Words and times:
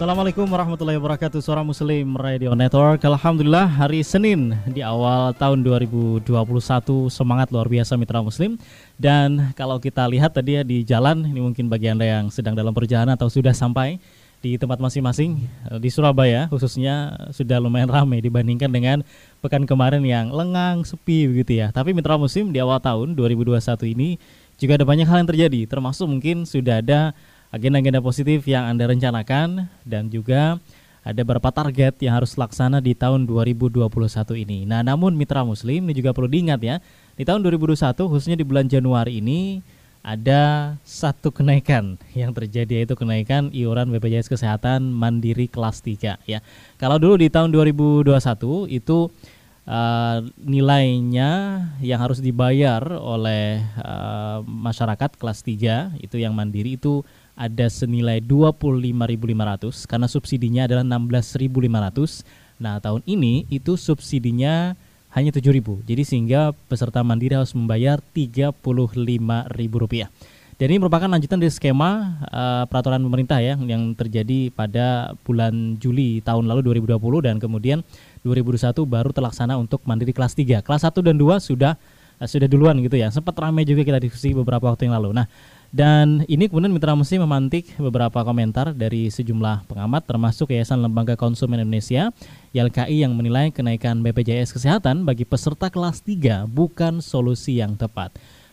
Assalamualaikum 0.00 0.48
warahmatullahi 0.48 0.96
wabarakatuh. 0.96 1.44
Suara 1.44 1.60
Muslim 1.60 2.16
Radio 2.16 2.56
Network. 2.56 3.04
Alhamdulillah 3.04 3.68
hari 3.68 4.00
Senin 4.00 4.56
di 4.72 4.80
awal 4.80 5.36
tahun 5.36 5.60
2021 5.60 6.24
Semangat 7.12 7.52
luar 7.52 7.68
biasa 7.68 8.00
mitra 8.00 8.24
muslim. 8.24 8.56
Dan 8.96 9.52
kalau 9.52 9.76
kita 9.76 10.08
lihat 10.08 10.32
tadi 10.32 10.56
ya 10.56 10.64
di 10.64 10.88
jalan 10.88 11.28
Ini 11.28 11.44
mungkin 11.44 11.68
bagi 11.68 11.92
anda 11.92 12.08
yang 12.08 12.32
sedang 12.32 12.56
dalam 12.56 12.72
perjalanan 12.72 13.12
atau 13.12 13.28
sudah 13.28 13.52
sampai 13.52 14.00
di 14.40 14.56
tempat 14.56 14.80
masing-masing 14.80 15.36
Di 15.68 15.92
Surabaya 15.92 16.48
khususnya 16.48 17.28
sudah 17.36 17.60
lumayan 17.60 17.92
ramai 17.92 18.24
dibandingkan 18.24 18.72
dengan 18.72 19.04
pekan 19.44 19.68
kemarin 19.68 20.00
yang 20.00 20.32
lengang, 20.32 20.80
sepi 20.80 21.28
begitu 21.28 21.60
ya. 21.60 21.68
Tapi 21.76 21.92
mitra 21.92 22.16
muslim 22.16 22.48
di 22.48 22.56
awal 22.56 22.80
tahun 22.80 23.12
2021 23.20 23.52
ini 23.92 24.16
juga 24.56 24.80
ada 24.80 24.88
banyak 24.88 25.04
hal 25.04 25.20
yang 25.20 25.28
terjadi. 25.28 25.68
Termasuk 25.68 26.08
mungkin 26.08 26.48
sudah 26.48 26.80
ada 26.80 27.12
agenda-agenda 27.50 27.98
positif 28.02 28.46
yang 28.46 28.66
Anda 28.66 28.90
rencanakan 28.90 29.70
dan 29.86 30.10
juga 30.10 30.58
ada 31.00 31.20
beberapa 31.24 31.48
target 31.50 31.98
yang 32.04 32.20
harus 32.20 32.36
laksana 32.36 32.78
di 32.78 32.92
tahun 32.92 33.24
2021 33.24 33.90
ini. 34.36 34.68
Nah, 34.68 34.84
namun 34.84 35.16
mitra 35.16 35.42
muslim 35.42 35.88
ini 35.88 35.96
juga 35.96 36.12
perlu 36.12 36.28
diingat 36.28 36.60
ya, 36.60 36.76
di 37.16 37.24
tahun 37.24 37.40
2021 37.42 38.10
khususnya 38.10 38.36
di 38.36 38.44
bulan 38.44 38.68
Januari 38.68 39.18
ini 39.18 39.64
ada 40.00 40.74
satu 40.80 41.28
kenaikan 41.28 42.00
yang 42.16 42.32
terjadi 42.32 42.84
yaitu 42.84 42.96
kenaikan 42.96 43.52
iuran 43.52 43.92
BPJS 43.92 44.32
Kesehatan 44.32 44.88
Mandiri 44.88 45.44
kelas 45.44 45.84
3 45.84 46.16
ya. 46.24 46.40
Kalau 46.80 46.96
dulu 46.96 47.20
di 47.20 47.28
tahun 47.28 47.52
2021 47.52 48.08
itu 48.72 49.12
uh, 49.68 50.18
nilainya 50.40 51.30
yang 51.84 52.00
harus 52.00 52.24
dibayar 52.24 52.80
oleh 52.96 53.60
uh, 53.76 54.40
masyarakat 54.44 55.20
kelas 55.20 55.44
3 55.44 56.00
itu 56.00 56.16
yang 56.16 56.32
mandiri 56.32 56.80
itu 56.80 57.04
ada 57.34 57.66
senilai 57.70 58.20
25.500 58.22 59.88
karena 59.88 60.06
subsidinya 60.08 60.62
adalah 60.68 60.84
16.500. 60.84 62.60
Nah, 62.60 62.76
tahun 62.78 63.00
ini 63.08 63.48
itu 63.48 63.76
subsidinya 63.80 64.76
hanya 65.10 65.30
7.000. 65.34 65.82
Jadi 65.86 66.02
sehingga 66.06 66.52
peserta 66.70 67.02
mandiri 67.02 67.34
harus 67.34 67.56
membayar 67.56 67.98
Rp35.000. 68.14 70.06
Dan 70.60 70.76
ini 70.76 70.76
merupakan 70.76 71.08
lanjutan 71.08 71.40
dari 71.40 71.48
skema 71.48 72.20
uh, 72.28 72.68
peraturan 72.68 73.00
pemerintah 73.00 73.40
ya 73.40 73.56
yang 73.56 73.96
terjadi 73.96 74.52
pada 74.52 75.16
bulan 75.24 75.80
Juli 75.80 76.20
tahun 76.20 76.44
lalu 76.44 76.84
2020 76.84 77.00
dan 77.24 77.40
kemudian 77.40 77.80
2021 78.28 78.84
baru 78.84 79.08
terlaksana 79.08 79.56
untuk 79.56 79.80
mandiri 79.88 80.12
kelas 80.12 80.36
3. 80.36 80.60
Kelas 80.60 80.84
1 80.84 81.00
dan 81.00 81.16
2 81.16 81.40
sudah 81.40 81.80
sudah 82.28 82.48
duluan 82.50 82.76
gitu 82.84 83.00
ya. 83.00 83.08
Sempat 83.08 83.32
ramai 83.40 83.64
juga 83.64 83.80
kita 83.80 83.96
diskusi 83.96 84.36
beberapa 84.36 84.68
waktu 84.68 84.88
yang 84.88 85.00
lalu. 85.00 85.16
Nah, 85.16 85.24
dan 85.70 86.26
ini 86.26 86.50
kemudian 86.50 86.74
Mitra 86.74 86.98
Muslim 86.98 87.22
memantik 87.22 87.78
beberapa 87.78 88.26
komentar 88.26 88.74
dari 88.74 89.06
sejumlah 89.06 89.70
pengamat 89.70 90.02
termasuk 90.02 90.50
Yayasan 90.50 90.82
Lembaga 90.82 91.14
Konsumen 91.14 91.62
Indonesia 91.62 92.10
YLKI 92.50 93.06
yang 93.06 93.14
menilai 93.14 93.54
kenaikan 93.54 94.02
BPJS 94.02 94.50
Kesehatan 94.50 95.06
bagi 95.06 95.22
peserta 95.22 95.70
kelas 95.70 96.02
3 96.02 96.50
bukan 96.50 96.98
solusi 96.98 97.62
yang 97.62 97.78
tepat. 97.78 98.10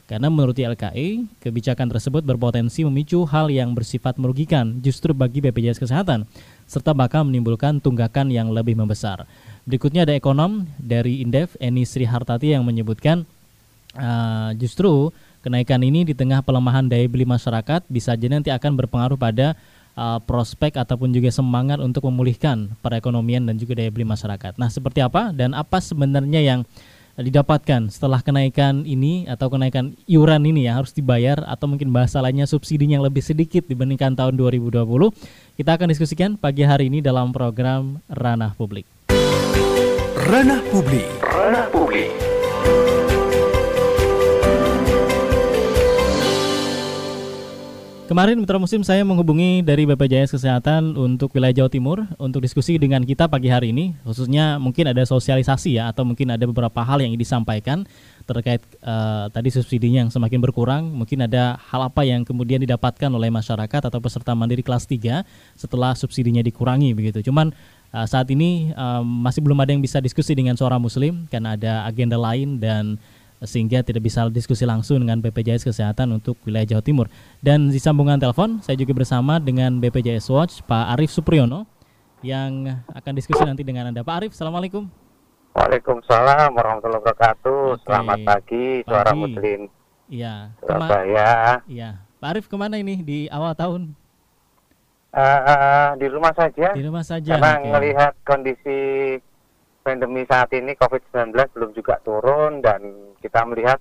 Karena 0.07 0.31
menurut 0.31 0.55
YLKI, 0.55 1.27
kebijakan 1.43 1.91
tersebut 1.91 2.23
berpotensi 2.23 2.87
memicu 2.87 3.27
hal 3.27 3.51
yang 3.51 3.75
bersifat 3.75 4.15
merugikan 4.15 4.79
justru 4.79 5.11
bagi 5.11 5.43
BPJS 5.43 5.83
Kesehatan 5.83 6.23
serta 6.63 6.95
bakal 6.95 7.27
menimbulkan 7.27 7.83
tunggakan 7.83 8.31
yang 8.31 8.47
lebih 8.53 8.79
membesar. 8.79 9.27
Berikutnya 9.67 10.07
ada 10.07 10.15
ekonom 10.15 10.63
dari 10.79 11.19
Indef 11.19 11.59
Eni 11.59 11.83
Sri 11.83 12.07
Hartati 12.07 12.55
yang 12.55 12.63
menyebutkan 12.63 13.27
uh, 13.95 14.51
justru 14.57 15.13
Kenaikan 15.47 15.79
ini 15.79 16.03
di 16.03 16.11
tengah 16.11 16.43
pelemahan 16.43 16.91
daya 16.91 17.07
beli 17.07 17.23
masyarakat 17.23 17.87
bisa 17.87 18.19
jadi 18.19 18.35
nanti 18.35 18.51
akan 18.51 18.75
berpengaruh 18.83 19.15
pada 19.15 19.55
uh, 19.95 20.19
prospek 20.19 20.75
ataupun 20.75 21.15
juga 21.15 21.31
semangat 21.31 21.79
untuk 21.79 22.03
memulihkan 22.11 22.75
perekonomian 22.83 23.47
dan 23.47 23.55
juga 23.55 23.79
daya 23.79 23.87
beli 23.87 24.03
masyarakat. 24.03 24.59
Nah, 24.59 24.67
seperti 24.67 24.99
apa 24.99 25.31
dan 25.31 25.55
apa 25.55 25.79
sebenarnya 25.79 26.43
yang 26.43 26.67
didapatkan 27.15 27.87
setelah 27.87 28.19
kenaikan 28.19 28.83
ini 28.83 29.23
atau 29.23 29.47
kenaikan 29.47 29.95
iuran 30.03 30.43
ini 30.43 30.67
yang 30.67 30.83
harus 30.83 30.91
dibayar 30.91 31.39
atau 31.47 31.71
mungkin 31.71 31.95
bahasa 31.95 32.19
lainnya 32.19 32.43
subsidinya 32.43 32.99
yang 32.99 33.07
lebih 33.07 33.23
sedikit 33.23 33.71
dibandingkan 33.71 34.19
tahun 34.19 34.35
2020. 34.35 34.83
Kita 35.55 35.79
akan 35.79 35.87
diskusikan 35.87 36.35
pagi 36.35 36.67
hari 36.67 36.91
ini 36.91 36.99
dalam 36.99 37.31
program 37.31 38.03
Ranah 38.11 38.51
Publik. 38.51 38.83
Ranah 40.27 40.59
Publik. 40.75 41.07
Ranah 41.23 41.71
Publik. 41.71 42.36
Kemarin 48.07 48.39
Mitra 48.39 48.55
Musim 48.55 48.87
saya 48.87 49.03
menghubungi 49.03 49.59
dari 49.59 49.83
BPJS 49.83 50.31
Kesehatan 50.31 50.95
untuk 50.95 51.27
wilayah 51.35 51.51
Jawa 51.51 51.67
Timur 51.67 52.07
untuk 52.15 52.39
diskusi 52.39 52.79
dengan 52.79 53.03
kita 53.03 53.27
pagi 53.27 53.51
hari 53.51 53.75
ini 53.75 53.99
khususnya 54.07 54.55
mungkin 54.63 54.87
ada 54.87 55.03
sosialisasi 55.03 55.75
ya 55.75 55.91
atau 55.91 56.07
mungkin 56.07 56.31
ada 56.31 56.47
beberapa 56.47 56.87
hal 56.87 57.03
yang 57.03 57.11
disampaikan 57.19 57.83
terkait 58.23 58.63
uh, 58.79 59.27
tadi 59.27 59.51
subsidinya 59.51 60.07
yang 60.07 60.11
semakin 60.11 60.39
berkurang 60.39 60.87
mungkin 60.87 61.27
ada 61.27 61.59
hal 61.67 61.83
apa 61.83 62.07
yang 62.07 62.23
kemudian 62.23 62.63
didapatkan 62.63 63.11
oleh 63.11 63.27
masyarakat 63.27 63.91
atau 63.91 63.99
peserta 63.99 64.31
mandiri 64.31 64.63
kelas 64.63 64.87
3 64.87 65.27
setelah 65.59 65.91
subsidinya 65.91 66.39
dikurangi 66.39 66.95
begitu. 66.95 67.27
Cuman 67.27 67.51
uh, 67.91 68.07
saat 68.07 68.31
ini 68.31 68.71
uh, 68.71 69.03
masih 69.03 69.43
belum 69.43 69.59
ada 69.59 69.75
yang 69.75 69.83
bisa 69.83 69.99
diskusi 69.99 70.31
dengan 70.31 70.55
suara 70.55 70.79
muslim 70.79 71.27
karena 71.27 71.59
ada 71.59 71.83
agenda 71.83 72.15
lain 72.15 72.55
dan 72.55 72.95
sehingga 73.45 73.85
tidak 73.85 74.01
bisa 74.01 74.25
diskusi 74.33 74.65
langsung 74.65 75.03
dengan 75.03 75.21
BPJS 75.21 75.67
Kesehatan 75.67 76.09
untuk 76.17 76.37
wilayah 76.47 76.77
Jawa 76.77 76.83
Timur. 76.83 77.05
Dan 77.37 77.69
di 77.69 77.77
sambungan 77.77 78.17
telepon 78.17 78.63
saya 78.65 78.73
juga 78.79 78.97
bersama 78.97 79.37
dengan 79.37 79.77
BPJS 79.77 80.33
Watch 80.33 80.53
Pak 80.65 80.97
Arif 80.97 81.13
Supriyono 81.13 81.69
yang 82.25 82.81
akan 82.89 83.13
diskusi 83.13 83.45
nanti 83.45 83.61
dengan 83.61 83.93
Anda. 83.93 84.01
Pak 84.01 84.15
Arif, 84.25 84.31
Assalamualaikum. 84.33 84.89
Waalaikumsalam 85.57 86.53
warahmatullahi 86.53 87.01
wabarakatuh. 87.01 87.61
Oke. 87.77 87.81
Selamat 87.85 88.17
pagi, 88.25 88.65
suara 88.85 89.09
pagi. 89.13 89.21
Muslim. 89.21 89.59
Iya. 90.09 90.33
Surabaya. 90.61 91.31
Iya. 91.65 91.89
Pak 92.17 92.29
Arif 92.33 92.45
ke 92.49 92.55
mana 92.57 92.77
ini 92.81 93.01
di 93.01 93.29
awal 93.29 93.53
tahun? 93.53 93.93
Uh, 95.17 95.21
uh, 95.21 95.87
di 95.97 96.05
rumah 96.09 96.33
saja. 96.33 96.77
Di 96.77 96.83
rumah 96.85 97.01
saja. 97.05 97.37
Karena 97.37 97.57
okay. 97.57 97.71
melihat 97.73 98.13
kondisi 98.21 98.79
pandemi 99.87 100.27
saat 100.27 100.51
ini 100.51 100.75
COVID-19 100.75 101.31
belum 101.55 101.71
juga 101.71 102.03
turun 102.03 102.59
dan 102.59 103.15
kita 103.23 103.47
melihat 103.47 103.79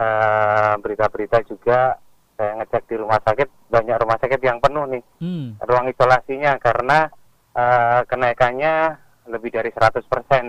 eh, 0.00 0.74
berita-berita 0.80 1.44
uh, 1.44 1.46
juga 1.46 2.00
saya 2.32 2.56
ngecek 2.56 2.88
di 2.88 2.96
rumah 2.96 3.20
sakit 3.20 3.68
banyak 3.68 3.96
rumah 4.00 4.16
sakit 4.16 4.40
yang 4.40 4.56
penuh 4.56 4.88
nih 4.88 5.04
hmm. 5.20 5.60
ruang 5.68 5.92
isolasinya 5.92 6.56
karena 6.56 7.12
uh, 7.52 8.00
kenaikannya 8.08 8.96
lebih 9.28 9.54
dari 9.54 9.70
100% 9.70 10.02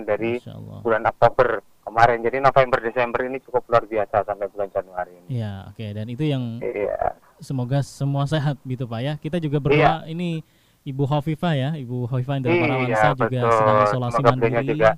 dari 0.10 0.42
bulan 0.82 1.06
Oktober 1.06 1.62
kemarin. 1.86 2.26
Jadi 2.26 2.42
November 2.42 2.80
Desember 2.82 3.22
ini 3.22 3.38
cukup 3.46 3.70
luar 3.70 3.86
biasa 3.86 4.26
sampai 4.26 4.50
bulan 4.50 4.70
Januari 4.74 5.14
ini. 5.14 5.38
Iya, 5.38 5.70
oke. 5.70 5.78
Okay. 5.78 5.90
Dan 5.94 6.08
itu 6.10 6.24
yang 6.26 6.58
iya. 6.64 7.14
semoga 7.38 7.86
semua 7.86 8.26
sehat 8.26 8.58
gitu 8.66 8.90
Pak 8.90 9.02
ya. 9.06 9.14
Kita 9.22 9.38
juga 9.38 9.62
berdoa 9.62 10.08
iya. 10.08 10.10
ini 10.10 10.42
Ibu 10.84 11.04
Hovifa 11.08 11.56
ya, 11.56 11.70
Ibu 11.80 12.12
Hovifa 12.12 12.36
yang 12.36 12.44
dari 12.44 12.56
iya, 12.60 12.64
Parawansa 12.68 13.10
juga 13.16 13.40
sedang 13.56 13.78
isolasi 13.88 14.16
Semoga 14.20 14.32
mandiri. 14.36 14.68
juga 14.68 14.92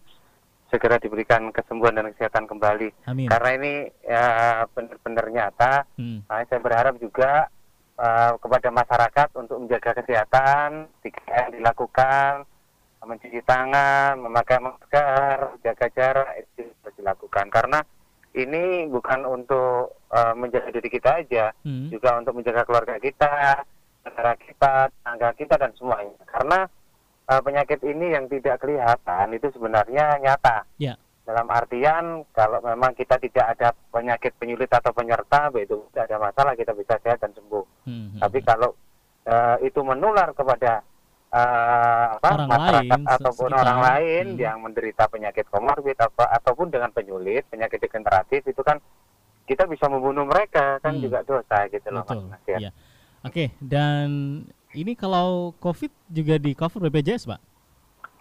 segera 0.74 0.98
diberikan 0.98 1.42
kesembuhan 1.54 1.94
dan 1.94 2.10
kesehatan 2.18 2.46
kembali. 2.50 2.90
Amin. 3.06 3.30
Karena 3.30 3.50
ini 3.54 3.74
ya 4.02 4.26
benar-benar 4.74 5.26
nyata. 5.30 5.74
Hmm. 5.96 6.26
Nah, 6.26 6.42
saya 6.50 6.60
berharap 6.60 6.98
juga 6.98 7.54
uh, 8.02 8.34
kepada 8.42 8.70
masyarakat 8.74 9.30
untuk 9.38 9.58
menjaga 9.62 9.92
kesehatan, 10.02 10.90
3 11.06 11.56
dilakukan, 11.56 12.50
mencuci 13.06 13.40
tangan, 13.46 14.18
memakai 14.18 14.58
masker, 14.58 15.38
jaga 15.62 15.88
jarak 15.94 16.30
itu 16.42 16.66
harus 16.82 16.96
dilakukan. 16.98 17.46
Karena 17.54 17.80
ini 18.36 18.90
bukan 18.90 19.22
untuk 19.24 20.02
uh, 20.12 20.34
menjaga 20.34 20.74
diri 20.74 20.90
kita 20.90 21.22
aja, 21.22 21.54
hmm. 21.62 21.94
juga 21.94 22.18
untuk 22.18 22.42
menjaga 22.42 22.66
keluarga 22.66 22.98
kita, 22.98 23.62
negara 24.06 24.34
kita, 24.38 24.74
tangga 25.02 25.30
kita 25.34 25.56
dan 25.58 25.72
semuanya. 25.74 26.16
Karena 26.30 26.60
uh, 27.30 27.42
penyakit 27.42 27.82
ini 27.82 28.14
yang 28.14 28.30
tidak 28.30 28.62
kelihatan 28.62 29.28
itu 29.34 29.50
sebenarnya 29.52 30.22
nyata. 30.22 30.64
Yeah. 30.78 31.02
Dalam 31.26 31.50
artian 31.50 32.22
kalau 32.38 32.62
memang 32.62 32.94
kita 32.94 33.18
tidak 33.18 33.58
ada 33.58 33.74
penyakit 33.90 34.38
penyulit 34.38 34.70
atau 34.70 34.94
penyerta, 34.94 35.50
itu 35.58 35.90
tidak 35.90 36.14
ada 36.14 36.18
masalah 36.22 36.54
kita 36.54 36.78
bisa 36.78 37.02
sehat 37.02 37.18
dan 37.18 37.34
sembuh. 37.34 37.66
Hmm, 37.90 38.14
hmm 38.14 38.20
Tapi 38.22 38.40
hmm. 38.40 38.48
kalau 38.48 38.70
uh, 39.26 39.58
itu 39.66 39.82
menular 39.82 40.30
kepada 40.38 40.86
uh, 41.34 42.06
apa 42.22 42.30
orang 42.30 42.50
masyarakat 42.50 43.02
lain, 43.02 43.14
ataupun 43.18 43.50
sekitar. 43.50 43.64
orang 43.66 43.80
lain 43.82 44.26
hmm. 44.34 44.40
yang 44.40 44.58
menderita 44.62 45.04
penyakit 45.10 45.46
komorbid 45.50 45.98
apa 45.98 46.26
ataupun 46.42 46.70
dengan 46.70 46.94
penyulit 46.94 47.44
penyakit 47.50 47.82
degeneratif 47.82 48.46
itu 48.46 48.62
kan 48.62 48.78
kita 49.46 49.70
bisa 49.70 49.86
membunuh 49.90 50.26
mereka 50.26 50.78
kan 50.82 50.98
hmm. 50.98 51.04
juga 51.06 51.20
dosa 51.26 51.66
gitu 51.70 51.90
loh 51.90 52.06
Betul. 52.06 52.30
Mas 52.30 52.42
Iya. 52.46 52.72
Oke, 53.26 53.50
dan 53.58 54.08
ini 54.78 54.94
kalau 54.94 55.58
COVID 55.58 56.14
juga 56.14 56.38
di 56.38 56.54
cover 56.54 56.86
BPJS, 56.86 57.26
Pak? 57.26 57.42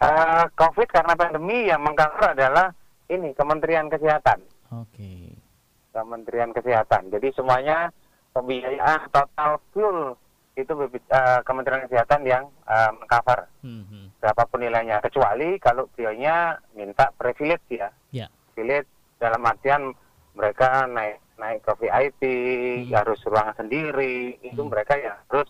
Uh, 0.01 0.45
COVID 0.57 0.89
karena 0.89 1.13
pandemi 1.13 1.69
yang 1.69 1.85
mengcover 1.85 2.33
adalah 2.33 2.73
ini 3.07 3.31
Kementerian 3.37 3.85
Kesehatan. 3.85 4.41
Oke. 4.73 5.37
Kementerian 5.93 6.51
Kesehatan. 6.51 7.13
Jadi 7.13 7.31
semuanya 7.37 7.93
pembiayaan 8.33 9.07
total 9.13 9.61
full 9.71 10.17
itu 10.57 10.71
uh, 10.73 11.39
Kementerian 11.45 11.85
Kesehatan 11.85 12.21
yang 12.25 12.43
uh, 12.65 12.91
mengcover 12.95 13.45
hmm. 13.61 14.09
berapapun 14.17 14.63
nilainya 14.63 15.03
kecuali 15.03 15.59
kalau 15.59 15.85
beliaunya 15.93 16.57
minta 16.73 17.11
privilege 17.19 17.63
ya 17.67 17.91
yeah. 18.15 18.31
privilege 18.55 18.87
dalam 19.19 19.43
artian 19.43 19.91
mereka 20.31 20.87
naik 20.87 21.19
naik 21.35 21.63
ke 21.63 21.71
VIP 21.83 22.21
hmm. 22.23 22.95
harus 22.95 23.19
ruangan 23.27 23.55
sendiri 23.59 24.39
hmm. 24.39 24.49
itu 24.53 24.61
mereka 24.63 24.95
ya 24.95 25.19
harus 25.27 25.47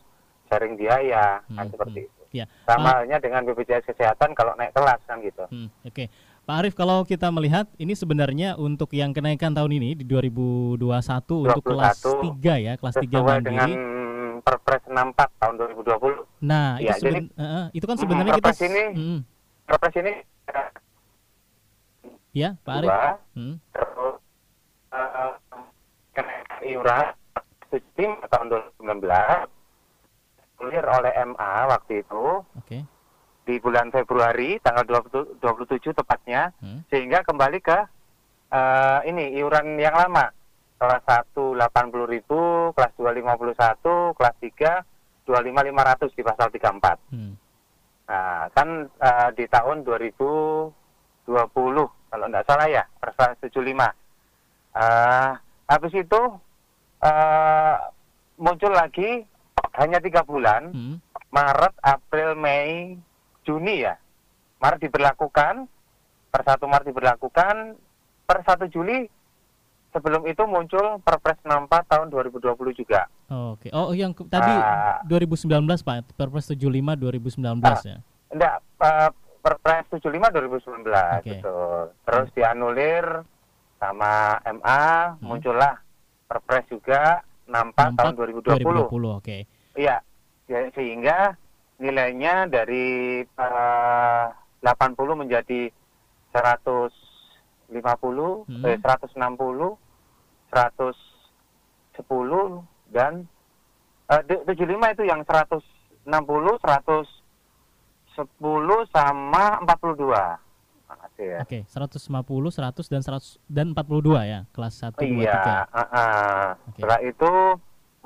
sharing 0.49 0.75
biaya 0.77 1.41
hmm. 1.45 1.57
kan 1.57 1.65
seperti 1.69 1.99
hmm. 2.03 2.07
itu 2.09 2.21
ya. 2.41 2.45
sama 2.65 3.01
halnya 3.01 3.17
dengan 3.21 3.41
BPJS 3.45 3.89
Kesehatan 3.89 4.33
kalau 4.33 4.53
naik 4.57 4.73
kelas 4.73 5.01
kan 5.05 5.21
gitu 5.21 5.45
hmm. 5.49 5.69
oke 5.85 5.93
okay. 5.93 6.07
Pak 6.45 6.61
Arief, 6.61 6.77
kalau 6.77 7.01
kita 7.01 7.33
melihat 7.33 7.65
ini 7.81 7.97
sebenarnya 7.97 8.53
untuk 8.53 8.93
yang 8.93 9.17
kenaikan 9.17 9.49
tahun 9.57 9.81
ini 9.81 9.97
di 9.97 10.05
2021 10.05 10.77
21, 10.77 11.41
untuk 11.41 11.63
kelas 11.73 11.97
3 11.97 12.37
ya, 12.61 12.73
kelas 12.77 12.95
3 13.01 13.01
mandiri. 13.01 13.45
dengan 13.49 13.69
Perpres 14.45 14.85
64 14.85 15.41
tahun 15.41 15.53
2020. 15.81 16.45
Nah, 16.45 16.77
ya, 16.77 16.93
itu, 17.01 17.09
jadi, 17.09 17.19
uh, 17.33 17.65
itu 17.73 17.85
kan 17.89 17.97
sebenarnya 17.97 18.37
kita 18.37 18.53
ini 18.61 18.83
mm. 18.93 19.19
Perpres 19.65 19.95
ini 19.97 20.13
Ya, 22.35 22.59
Pak 22.67 22.73
Arief. 22.83 22.91
Hmm. 23.31 23.55
Terus 23.71 24.19
uh, 24.91 25.34
kenaikan 26.65 26.73
iuran 26.73 27.05
tahun 28.29 28.45
2019 28.81 29.05
clear 30.55 30.85
oleh 30.87 31.13
MA 31.27 31.53
waktu 31.69 32.01
itu. 32.01 32.23
Okay. 32.65 32.81
Di 33.45 33.61
bulan 33.61 33.93
Februari 33.93 34.57
tanggal 34.57 35.05
20, 35.05 35.37
27 35.37 35.93
tepatnya 35.93 36.49
hmm. 36.57 36.89
sehingga 36.89 37.21
kembali 37.21 37.61
ke 37.61 37.77
uh, 38.49 39.05
ini 39.05 39.37
iuran 39.37 39.77
yang 39.77 39.93
lama 39.93 40.33
kelas 40.81 41.05
1 41.05 41.37
80 41.37 42.09
ribu, 42.09 42.73
kelas 42.73 42.93
2 42.97 43.05
51, 43.21 44.17
kelas 44.17 44.35
3 44.41 45.29
25 45.29 46.09
500 46.09 46.17
di 46.17 46.21
pasal 46.25 46.47
34. 46.49 47.13
Hmm. 47.13 47.33
Nah, 48.05 48.45
kan 48.53 48.69
uh, 48.89 49.29
di 49.33 49.45
tahun 49.45 49.85
2020 49.85 50.73
kalau 52.09 52.25
tidak 52.29 52.45
salah 52.49 52.67
ya, 52.69 52.83
pasal 52.97 53.37
75. 53.41 53.61
Uh, 54.75 55.31
habis 55.69 55.93
itu 55.93 56.21
uh, 57.05 57.75
muncul 58.41 58.73
lagi 58.73 59.23
hanya 59.77 60.01
tiga 60.01 60.25
bulan, 60.25 60.73
hmm. 60.73 60.95
Maret, 61.29 61.73
April, 61.85 62.33
Mei, 62.33 62.97
Juni 63.45 63.85
ya. 63.85 63.95
Maret 64.57 64.81
diberlakukan, 64.81 65.69
per 66.33 66.41
1 66.41 66.57
Maret 66.65 66.87
diberlakukan, 66.89 67.55
per 68.25 68.37
1 68.41 68.73
Juli 68.73 69.05
sebelum 69.95 70.27
itu 70.27 70.43
muncul 70.43 70.99
Perpres 70.99 71.39
64 71.47 71.87
tahun 71.87 72.07
2020 72.11 72.75
juga. 72.75 73.07
Oh, 73.31 73.55
Oke. 73.55 73.69
Okay. 73.69 73.71
Oh, 73.71 73.95
yang 73.95 74.11
tadi 74.27 74.51
uh, 74.51 74.99
2019 75.07 75.63
Pak, 75.63 76.11
Perpres 76.19 76.51
75 76.51 76.99
2019 76.99 77.39
uh, 77.39 77.75
ya. 77.87 77.97
Enggak, 78.35 78.55
uh, 78.83 79.09
Perpres 79.39 79.87
75 79.95 80.19
2019 80.35 80.91
okay. 80.91 81.39
gitu. 81.39 81.57
Terus 82.03 82.27
dianulir 82.35 83.05
sama 83.79 84.35
MA, 84.43 85.15
hmm. 85.15 85.23
muncullah 85.23 85.84
Perpres 86.25 86.65
juga 86.69 87.21
64, 87.45 87.93
64 87.93 87.99
tahun 88.01 88.13
2020. 88.17 88.65
2020, 88.65 88.65
oke. 88.65 89.21
Okay. 89.21 89.41
Iya. 89.77 90.01
Ya, 90.45 90.59
sehingga 90.77 91.33
nilainya 91.81 92.45
dari 92.45 93.25
uh, 93.25 94.25
80 94.61 95.21
menjadi 95.25 95.73
150 96.33 97.73
hmm. 97.73 98.63
eh, 98.65 98.77
160 98.77 99.17
110 100.53 100.93
dan 102.93 103.27
uh, 104.07 104.21
75 104.21 104.93
itu 104.95 105.03
yang 105.03 105.25
160, 105.25 106.05
110 106.05 107.05
sama 108.93 109.45
42. 109.65 110.44
Ya. 111.15 111.41
Oke, 111.41 111.63
okay, 111.63 111.71
150, 111.71 112.11
100 112.11 112.91
dan 112.91 113.01
100 113.01 113.39
dan 113.47 113.67
42 113.71 114.29
ya, 114.29 114.39
kelas 114.51 114.73
1 114.83 114.99
2 114.99 115.25
iya, 115.25 115.65
3. 115.71 115.73
Uh, 115.73 115.79
uh. 115.79 116.45
Okay. 116.69 116.81
Setelah 116.83 116.99
itu 117.01 117.31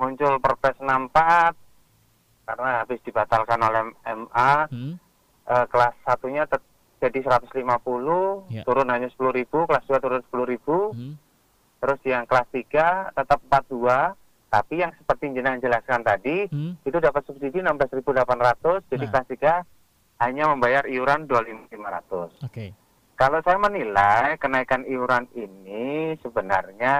muncul 0.00 0.32
Perpres 0.40 0.78
64 0.78 2.48
karena 2.48 2.70
habis 2.80 2.98
dibatalkan 3.04 3.60
oleh 3.60 3.82
MA. 4.06 4.52
Hmm. 4.70 4.94
Uh, 5.50 5.66
kelas 5.66 5.94
satunya 6.06 6.46
jadi 7.02 7.18
150, 7.18 7.58
yeah. 8.54 8.62
turun 8.62 8.88
hanya 8.88 9.10
10.000, 9.10 9.50
kelas 9.50 9.84
2 9.90 9.98
turun 9.98 10.22
10.000. 10.30 10.94
Hmm 10.94 11.14
Terus 11.80 12.00
yang 12.04 12.28
kelas 12.28 12.48
3 12.52 13.16
tetap 13.16 13.40
42, 13.48 14.12
tapi 14.52 14.74
yang 14.84 14.92
seperti 15.00 15.32
jenengan 15.32 15.64
jelaskan 15.64 16.04
tadi 16.04 16.44
hmm. 16.52 16.84
itu 16.84 16.98
dapat 17.00 17.24
subsidi 17.24 17.64
16.800, 17.64 18.84
jadi 18.92 19.04
nah. 19.08 19.10
kelas 19.16 19.26
3 19.64 19.79
hanya 20.20 20.52
membayar 20.52 20.84
iuran 20.84 21.24
25.500. 21.24 21.72
Oke. 21.72 22.30
Okay. 22.44 22.70
Kalau 23.16 23.40
saya 23.44 23.60
menilai 23.60 24.40
kenaikan 24.40 24.84
iuran 24.88 25.28
ini 25.36 26.16
sebenarnya 26.24 26.96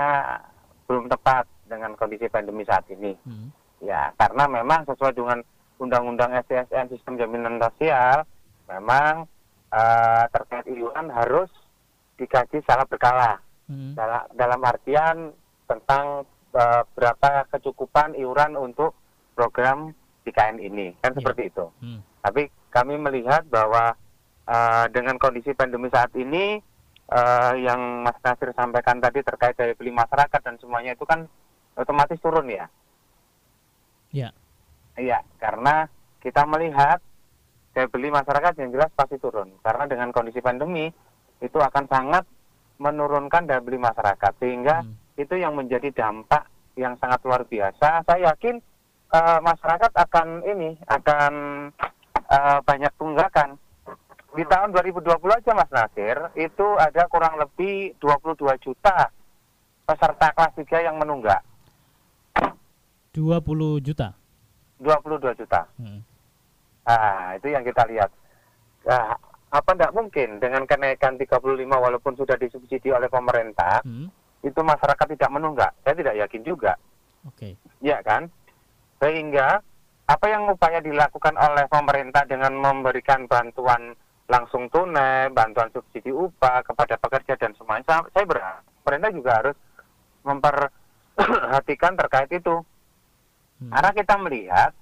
belum 0.84 1.08
tepat 1.08 1.48
dengan 1.64 1.96
kondisi 1.96 2.28
pandemi 2.28 2.66
saat 2.68 2.84
ini. 2.92 3.16
Hmm. 3.24 3.48
Ya, 3.80 4.12
karena 4.20 4.44
memang 4.44 4.84
sesuai 4.84 5.16
dengan 5.16 5.40
Undang-Undang 5.80 6.36
STSN 6.44 6.92
Sistem 6.92 7.16
Jaminan 7.16 7.56
Sosial, 7.56 8.28
memang 8.68 9.24
uh, 9.72 10.24
terkait 10.28 10.68
iuran 10.68 11.08
harus 11.08 11.48
dikaji 12.20 12.60
secara 12.60 12.84
berkala 12.84 13.40
hmm. 13.72 13.96
dalam, 13.96 14.22
dalam 14.36 14.60
artian 14.60 15.16
tentang 15.64 16.28
uh, 16.52 16.82
berapa 16.92 17.48
kecukupan 17.48 18.12
iuran 18.12 18.60
untuk 18.60 18.92
program 19.32 19.96
IKN 20.28 20.60
ini 20.60 20.92
kan 21.00 21.16
yeah. 21.16 21.18
seperti 21.22 21.42
itu. 21.48 21.64
Hmm. 21.80 22.04
Tapi 22.20 22.52
kami 22.70 22.96
melihat 22.96 23.44
bahwa 23.50 23.98
uh, 24.46 24.86
dengan 24.90 25.18
kondisi 25.18 25.52
pandemi 25.52 25.90
saat 25.90 26.14
ini 26.14 26.58
uh, 27.10 27.54
yang 27.58 28.06
Mas 28.06 28.16
Nasir 28.22 28.54
sampaikan 28.54 29.02
tadi 29.02 29.20
terkait 29.20 29.58
daya 29.58 29.74
beli 29.74 29.90
masyarakat 29.90 30.40
dan 30.40 30.56
semuanya 30.62 30.94
itu 30.94 31.04
kan 31.04 31.26
otomatis 31.76 32.18
turun 32.22 32.48
ya. 32.48 32.66
Iya. 34.10 34.30
Iya, 34.98 35.22
karena 35.38 35.86
kita 36.22 36.46
melihat 36.46 36.98
daya 37.74 37.86
beli 37.86 38.10
masyarakat 38.10 38.58
yang 38.58 38.70
jelas 38.74 38.90
pasti 38.94 39.18
turun 39.22 39.54
karena 39.62 39.86
dengan 39.86 40.10
kondisi 40.10 40.42
pandemi 40.42 40.90
itu 41.38 41.58
akan 41.58 41.86
sangat 41.86 42.24
menurunkan 42.80 43.46
daya 43.46 43.62
beli 43.62 43.78
masyarakat 43.78 44.32
sehingga 44.40 44.82
hmm. 44.82 45.20
itu 45.20 45.34
yang 45.38 45.54
menjadi 45.54 45.92
dampak 45.94 46.48
yang 46.74 46.96
sangat 46.96 47.20
luar 47.26 47.44
biasa. 47.44 48.02
Saya 48.08 48.32
yakin 48.32 48.58
uh, 49.12 49.38
masyarakat 49.42 49.92
akan 49.94 50.26
ini 50.46 50.70
akan 50.88 51.32
uh, 52.30 52.58
banyak 52.62 52.92
tunggakan. 52.96 53.58
Di 54.30 54.46
tahun 54.46 54.70
2020 54.70 55.10
aja 55.26 55.50
Mas 55.58 55.70
Nasir 55.74 56.16
itu 56.38 56.66
ada 56.78 57.02
kurang 57.10 57.34
lebih 57.34 57.98
22 57.98 58.38
juta 58.62 59.10
peserta 59.82 60.30
kelas 60.30 60.54
3 60.54 60.86
yang 60.86 60.96
menunggak. 61.02 61.42
20 63.10 63.82
juta. 63.82 64.14
22 64.78 65.34
juta. 65.34 65.66
Hmm. 65.74 66.00
Nah, 66.86 67.34
itu 67.34 67.50
yang 67.50 67.66
kita 67.66 67.82
lihat. 67.90 68.10
Nah, 68.86 69.18
apa 69.50 69.70
tidak 69.74 69.94
mungkin 69.94 70.38
dengan 70.38 70.62
kenaikan 70.62 71.18
35 71.18 71.42
walaupun 71.66 72.14
sudah 72.14 72.38
disubsidi 72.38 72.94
oleh 72.94 73.10
pemerintah 73.10 73.82
hmm. 73.82 74.06
itu 74.46 74.60
masyarakat 74.62 75.06
tidak 75.18 75.30
menunggak 75.34 75.74
saya 75.82 75.94
tidak 75.98 76.14
yakin 76.22 76.42
juga 76.46 76.72
oke 77.26 77.34
okay. 77.34 77.52
ya 77.82 77.98
kan 78.06 78.30
sehingga 79.02 79.58
apa 80.10 80.26
yang 80.26 80.50
upaya 80.50 80.82
dilakukan 80.82 81.38
oleh 81.38 81.70
pemerintah 81.70 82.26
dengan 82.26 82.50
memberikan 82.58 83.30
bantuan 83.30 83.94
langsung 84.26 84.66
tunai 84.66 85.30
bantuan 85.30 85.70
subsidi 85.70 86.10
upah 86.10 86.66
kepada 86.66 86.98
pekerja 86.98 87.38
dan 87.38 87.54
semuanya 87.54 88.02
saya 88.10 88.26
berharap 88.26 88.66
pemerintah 88.82 89.10
juga 89.14 89.30
harus 89.38 89.56
memperhatikan 90.26 91.94
terkait 91.94 92.30
itu 92.34 92.54
hmm. 93.62 93.70
karena 93.70 93.90
kita 93.94 94.14
melihat 94.18 94.72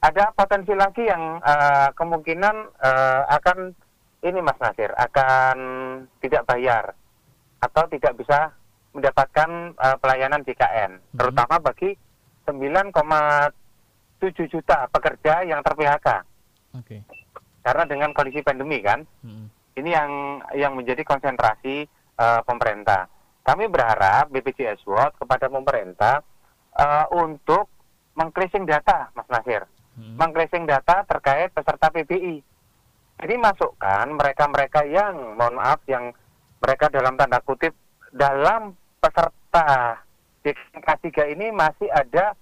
ada 0.00 0.32
potensi 0.32 0.72
lagi 0.72 1.04
yang 1.04 1.44
uh, 1.44 1.92
kemungkinan 1.92 2.56
uh, 2.80 3.22
akan 3.36 3.76
ini 4.24 4.40
Mas 4.40 4.56
Nasir 4.56 4.92
akan 4.96 5.56
tidak 6.24 6.48
bayar 6.48 6.96
atau 7.60 7.84
tidak 7.92 8.16
bisa 8.16 8.56
mendapatkan 8.96 9.76
uh, 9.76 9.96
pelayanan 10.00 10.40
JKN, 10.40 10.96
hmm. 10.96 11.16
terutama 11.20 11.60
bagi 11.60 11.92
9,7 12.48 13.59
juta 14.28 14.84
pekerja 14.92 15.48
yang 15.48 15.64
ter-PHK. 15.64 16.08
Okay. 16.84 17.00
Karena 17.64 17.84
dengan 17.88 18.12
kondisi 18.12 18.44
pandemi 18.44 18.84
kan, 18.84 19.00
hmm. 19.24 19.46
ini 19.80 19.90
yang 19.90 20.10
yang 20.52 20.72
menjadi 20.76 21.00
konsentrasi 21.04 21.88
uh, 22.20 22.40
pemerintah. 22.44 23.08
Kami 23.40 23.72
berharap 23.72 24.28
BPJS 24.28 24.84
World 24.84 25.16
kepada 25.16 25.48
pemerintah 25.48 26.20
uh, 26.76 27.08
untuk 27.16 27.72
mengcleansing 28.14 28.68
data, 28.68 29.08
Mas 29.16 29.28
Nasir, 29.32 29.64
hmm. 29.96 30.20
mengcleansing 30.20 30.68
data 30.68 31.02
terkait 31.08 31.48
peserta 31.56 31.88
PBI. 31.88 32.44
Jadi 33.20 33.34
masukkan 33.36 34.08
mereka-mereka 34.16 34.84
yang, 34.88 35.36
mohon 35.36 35.60
maaf, 35.60 35.84
yang 35.88 36.12
mereka 36.60 36.88
dalam 36.88 37.16
tanda 37.20 37.40
kutip 37.44 37.72
dalam 38.12 38.76
peserta 39.00 40.00
K3 40.44 41.36
ini 41.36 41.52
masih 41.52 41.88
ada 41.92 42.32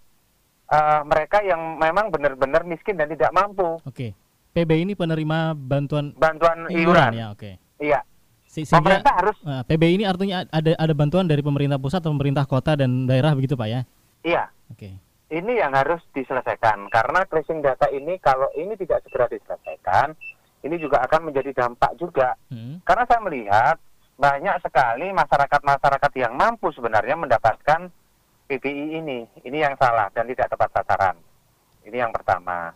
uh, 0.68 1.00
mereka 1.04 1.40
yang 1.44 1.80
memang 1.80 2.12
benar-benar 2.12 2.62
miskin 2.64 2.96
dan 2.96 3.08
tidak 3.10 3.32
mampu. 3.32 3.80
Oke. 3.84 4.14
PB 4.52 4.70
ini 4.74 4.92
penerima 4.96 5.54
bantuan 5.54 6.10
bantuan 6.16 6.66
iuran, 6.72 7.12
ya, 7.14 7.26
oke. 7.30 7.60
Iya. 7.78 8.00
Sehingga, 8.48 8.80
pemerintah 8.80 9.14
harus 9.20 9.36
uh, 9.44 9.60
eh, 9.60 9.62
PB 9.68 9.82
ini 10.00 10.04
artinya 10.08 10.42
ada 10.48 10.72
ada 10.74 10.94
bantuan 10.96 11.28
dari 11.28 11.44
pemerintah 11.44 11.76
pusat 11.76 12.00
atau 12.00 12.16
pemerintah 12.16 12.48
kota 12.48 12.74
dan 12.74 13.04
daerah 13.04 13.36
begitu 13.36 13.54
Pak 13.54 13.68
ya? 13.68 13.80
Iya. 14.24 14.44
Oke. 14.72 14.96
Ini 15.28 15.60
yang 15.60 15.76
harus 15.76 16.00
diselesaikan 16.16 16.88
karena 16.88 17.20
tracing 17.28 17.60
data 17.60 17.84
ini 17.92 18.16
kalau 18.16 18.48
ini 18.56 18.72
tidak 18.80 19.04
segera 19.04 19.28
diselesaikan, 19.28 20.16
ini 20.64 20.76
juga 20.80 21.04
akan 21.04 21.28
menjadi 21.28 21.52
dampak 21.52 21.92
juga. 22.00 22.32
Hmm. 22.48 22.80
Karena 22.80 23.04
saya 23.04 23.20
melihat 23.20 23.76
banyak 24.18 24.56
sekali 24.64 25.12
masyarakat-masyarakat 25.14 26.12
yang 26.18 26.32
mampu 26.34 26.72
sebenarnya 26.72 27.14
mendapatkan 27.14 27.92
PBI 28.48 28.98
ini. 29.04 29.28
Ini 29.44 29.58
yang 29.68 29.76
salah 29.76 30.08
dan 30.16 30.24
tidak 30.24 30.48
tepat 30.48 30.72
sasaran. 30.72 31.16
Ini 31.84 32.08
yang 32.08 32.12
pertama. 32.16 32.72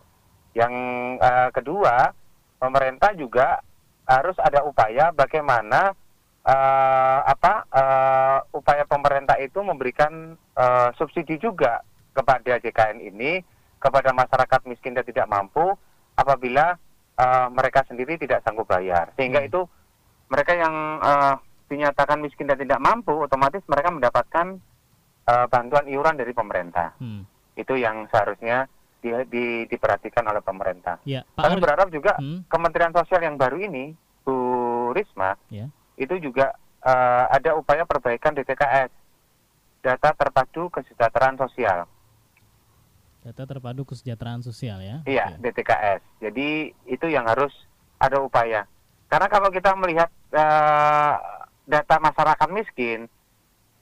Yang 0.53 0.73
uh, 1.17 1.49
kedua, 1.49 2.13
pemerintah 2.61 3.11
juga 3.17 3.57
harus 4.05 4.37
ada 4.37 4.61
upaya 4.61 5.09
bagaimana 5.09 5.97
uh, 6.45 7.19
apa 7.25 7.53
uh, 7.71 8.39
upaya 8.53 8.85
pemerintah 8.85 9.39
itu 9.41 9.63
memberikan 9.63 10.37
uh, 10.53 10.93
subsidi 10.93 11.39
juga 11.41 11.81
kepada 12.13 12.61
JKN 12.61 13.01
ini 13.01 13.41
kepada 13.81 14.13
masyarakat 14.13 14.61
miskin 14.69 14.93
dan 14.93 15.03
tidak 15.03 15.27
mampu 15.27 15.73
apabila 16.13 16.77
uh, 17.17 17.47
mereka 17.49 17.83
sendiri 17.89 18.15
tidak 18.21 18.45
sanggup 18.45 18.69
bayar. 18.69 19.09
Sehingga 19.17 19.41
hmm. 19.43 19.49
itu 19.49 19.61
mereka 20.29 20.53
yang 20.55 21.01
uh, 21.01 21.35
dinyatakan 21.67 22.21
miskin 22.21 22.47
dan 22.47 22.61
tidak 22.61 22.79
mampu 22.79 23.11
otomatis 23.17 23.65
mereka 23.65 23.89
mendapatkan 23.89 24.61
uh, 25.27 25.45
bantuan 25.47 25.85
iuran 25.87 26.19
dari 26.19 26.31
pemerintah. 26.35 26.95
Hmm. 26.99 27.23
Itu 27.53 27.77
yang 27.77 28.09
seharusnya 28.09 28.65
di, 29.03 29.11
di, 29.27 29.45
diperhatikan 29.67 30.23
oleh 30.23 30.39
pemerintah. 30.39 30.99
Ya, 31.03 31.27
Pak 31.35 31.43
Kami 31.43 31.59
berharap 31.59 31.87
juga 31.91 32.15
hmm. 32.17 32.47
Kementerian 32.47 32.95
Sosial 32.95 33.21
yang 33.27 33.35
baru 33.35 33.59
ini, 33.59 33.91
Bu 34.23 34.35
Risma, 34.95 35.35
ya. 35.51 35.67
itu 35.99 36.15
juga 36.23 36.55
uh, 36.83 37.25
ada 37.27 37.59
upaya 37.59 37.83
perbaikan 37.83 38.31
DTKS, 38.31 38.91
data 39.83 40.09
terpadu 40.15 40.71
kesejahteraan 40.71 41.35
sosial. 41.35 41.83
Data 43.23 43.43
terpadu 43.47 43.83
kesejahteraan 43.87 44.43
sosial 44.43 44.79
ya? 44.83 44.97
Iya, 45.07 45.35
okay. 45.35 45.51
DTKS. 45.51 46.01
Jadi 46.23 46.47
itu 46.87 47.05
yang 47.07 47.27
harus 47.27 47.51
ada 47.99 48.19
upaya. 48.19 48.67
Karena 49.07 49.27
kalau 49.31 49.47
kita 49.51 49.71
melihat 49.79 50.11
uh, 50.35 51.15
data 51.63 51.95
masyarakat 52.03 52.49
miskin, 52.51 53.07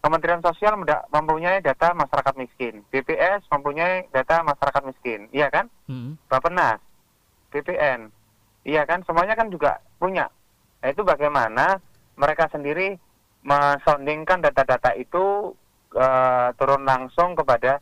Kementerian 0.01 0.41
Sosial 0.41 0.73
mempunyai 1.13 1.61
data 1.61 1.93
masyarakat 1.93 2.33
miskin, 2.33 2.81
BPS 2.89 3.45
mempunyai 3.53 4.09
data 4.09 4.41
masyarakat 4.41 4.81
miskin, 4.89 5.29
iya 5.29 5.53
kan? 5.53 5.69
Hmm. 5.85 6.17
Bapenas, 6.25 6.81
BPN, 7.53 8.09
iya 8.65 8.81
kan? 8.89 9.05
Semuanya 9.05 9.37
kan 9.37 9.53
juga 9.53 9.77
punya. 10.01 10.25
Nah, 10.81 10.89
itu 10.89 11.05
bagaimana 11.05 11.77
mereka 12.17 12.49
sendiri 12.49 12.97
mensondingkan 13.45 14.41
data-data 14.41 14.97
itu 14.97 15.53
uh, 15.93 16.49
turun 16.57 16.81
langsung 16.81 17.37
kepada 17.37 17.77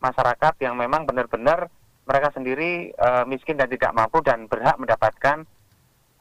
masyarakat 0.00 0.54
yang 0.64 0.72
memang 0.72 1.04
benar-benar 1.04 1.68
mereka 2.08 2.32
sendiri 2.32 2.96
uh, 2.96 3.28
miskin 3.28 3.60
dan 3.60 3.68
tidak 3.68 3.92
mampu 3.92 4.24
dan 4.24 4.48
berhak 4.48 4.80
mendapatkan 4.80 5.44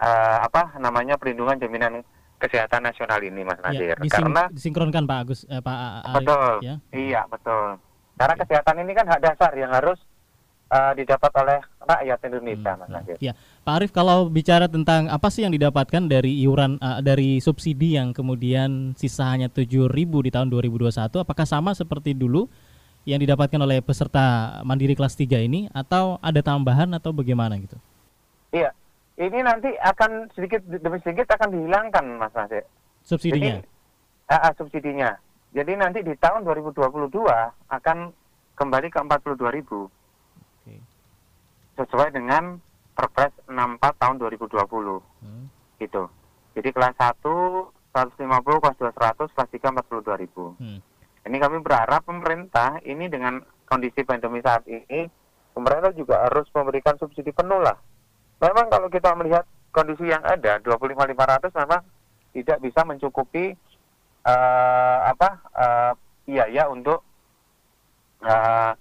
uh, 0.04 0.38
apa 0.44 0.76
namanya 0.84 1.16
perlindungan 1.16 1.56
jaminan 1.56 2.04
kesehatan 2.38 2.86
nasional 2.86 3.20
ini 3.22 3.42
Mas 3.42 3.58
ya, 3.60 3.64
Nadir. 3.66 3.98
Ya, 3.98 4.02
dising 4.02 4.14
Karena 4.14 4.44
disinkronkan 4.54 5.04
Pak 5.10 5.18
Agus 5.26 5.40
eh, 5.50 5.62
Pak 5.62 5.78
Arif, 6.14 6.16
Betul. 6.22 6.54
Ya? 6.62 6.76
Iya, 6.94 7.22
betul. 7.26 7.66
Karena 8.18 8.36
ya. 8.38 8.40
kesehatan 8.46 8.76
ini 8.86 8.92
kan 8.94 9.06
hak 9.10 9.22
dasar 9.22 9.52
yang 9.58 9.72
harus 9.74 10.00
uh, 10.72 10.94
didapat 10.94 11.32
oleh 11.42 11.60
rakyat 11.82 12.20
Indonesia 12.30 12.72
hmm, 12.74 12.80
Mas 12.82 12.90
Nadir. 12.92 13.18
Ya. 13.20 13.34
Pak 13.66 13.74
Arif 13.82 13.92
kalau 13.92 14.30
bicara 14.30 14.70
tentang 14.70 15.10
apa 15.10 15.28
sih 15.34 15.44
yang 15.44 15.54
didapatkan 15.54 16.04
dari 16.06 16.38
iuran 16.44 16.78
uh, 16.80 17.00
dari 17.02 17.42
subsidi 17.42 17.98
yang 17.98 18.14
kemudian 18.14 18.94
sisa 18.94 19.28
hanya 19.28 19.50
7.000 19.50 19.90
di 19.98 20.30
tahun 20.32 20.48
2021 20.52 20.94
apakah 21.24 21.46
sama 21.48 21.74
seperti 21.74 22.14
dulu 22.14 22.48
yang 23.08 23.24
didapatkan 23.24 23.60
oleh 23.64 23.80
peserta 23.80 24.60
mandiri 24.68 24.92
kelas 24.92 25.16
3 25.16 25.48
ini 25.48 25.72
atau 25.72 26.20
ada 26.20 26.44
tambahan 26.44 26.92
atau 26.92 27.16
bagaimana 27.16 27.56
gitu? 27.56 27.80
Iya, 28.52 28.76
ini 29.18 29.42
nanti 29.42 29.74
akan 29.82 30.30
sedikit 30.38 30.62
demi 30.70 31.02
sedikit 31.02 31.34
akan 31.34 31.50
dihilangkan 31.50 32.06
Mas 32.22 32.34
Nasir. 32.38 32.62
Subsidinya? 33.02 33.58
Jadi, 33.58 33.66
uh, 34.30 34.54
subsidinya. 34.54 35.12
Jadi 35.58 35.74
nanti 35.74 36.00
di 36.06 36.14
tahun 36.22 36.46
2022 36.46 37.10
akan 37.74 37.98
kembali 38.54 38.88
ke 38.94 38.98
42 39.02 39.58
ribu. 39.58 39.90
Okay. 40.62 40.78
Sesuai 41.82 42.14
dengan 42.14 42.62
Perpres 42.94 43.34
64 43.50 44.02
tahun 44.02 44.16
2020. 44.22 45.02
Hmm. 45.26 45.46
Gitu. 45.82 46.04
Jadi 46.54 46.70
kelas 46.70 46.94
1 47.02 47.74
150, 47.98 48.62
kelas 48.62 48.78
2 48.78 48.94
100, 48.94 49.34
kelas 49.34 49.50
3 49.50 49.74
42 49.82 50.22
ribu. 50.22 50.54
Hmm. 50.62 50.78
Ini 51.26 51.38
kami 51.42 51.58
berharap 51.66 52.06
pemerintah 52.06 52.78
ini 52.86 53.10
dengan 53.10 53.42
kondisi 53.66 54.06
pandemi 54.06 54.46
saat 54.46 54.62
ini, 54.70 55.10
pemerintah 55.58 55.90
juga 55.98 56.30
harus 56.30 56.46
memberikan 56.54 56.96
subsidi 57.02 57.34
penuh 57.34 57.58
lah 57.58 57.76
memang 58.42 58.66
kalau 58.70 58.88
kita 58.90 59.14
melihat 59.18 59.46
kondisi 59.74 60.10
yang 60.10 60.24
ada 60.26 60.58
25.500 60.62 61.62
memang 61.64 61.82
tidak 62.34 62.58
bisa 62.62 62.82
mencukupi 62.86 63.54
uh, 64.26 65.00
apa 65.10 65.30
uh, 65.54 65.92
biaya 66.26 66.70
untuk 66.70 67.02
uh, 68.22 68.72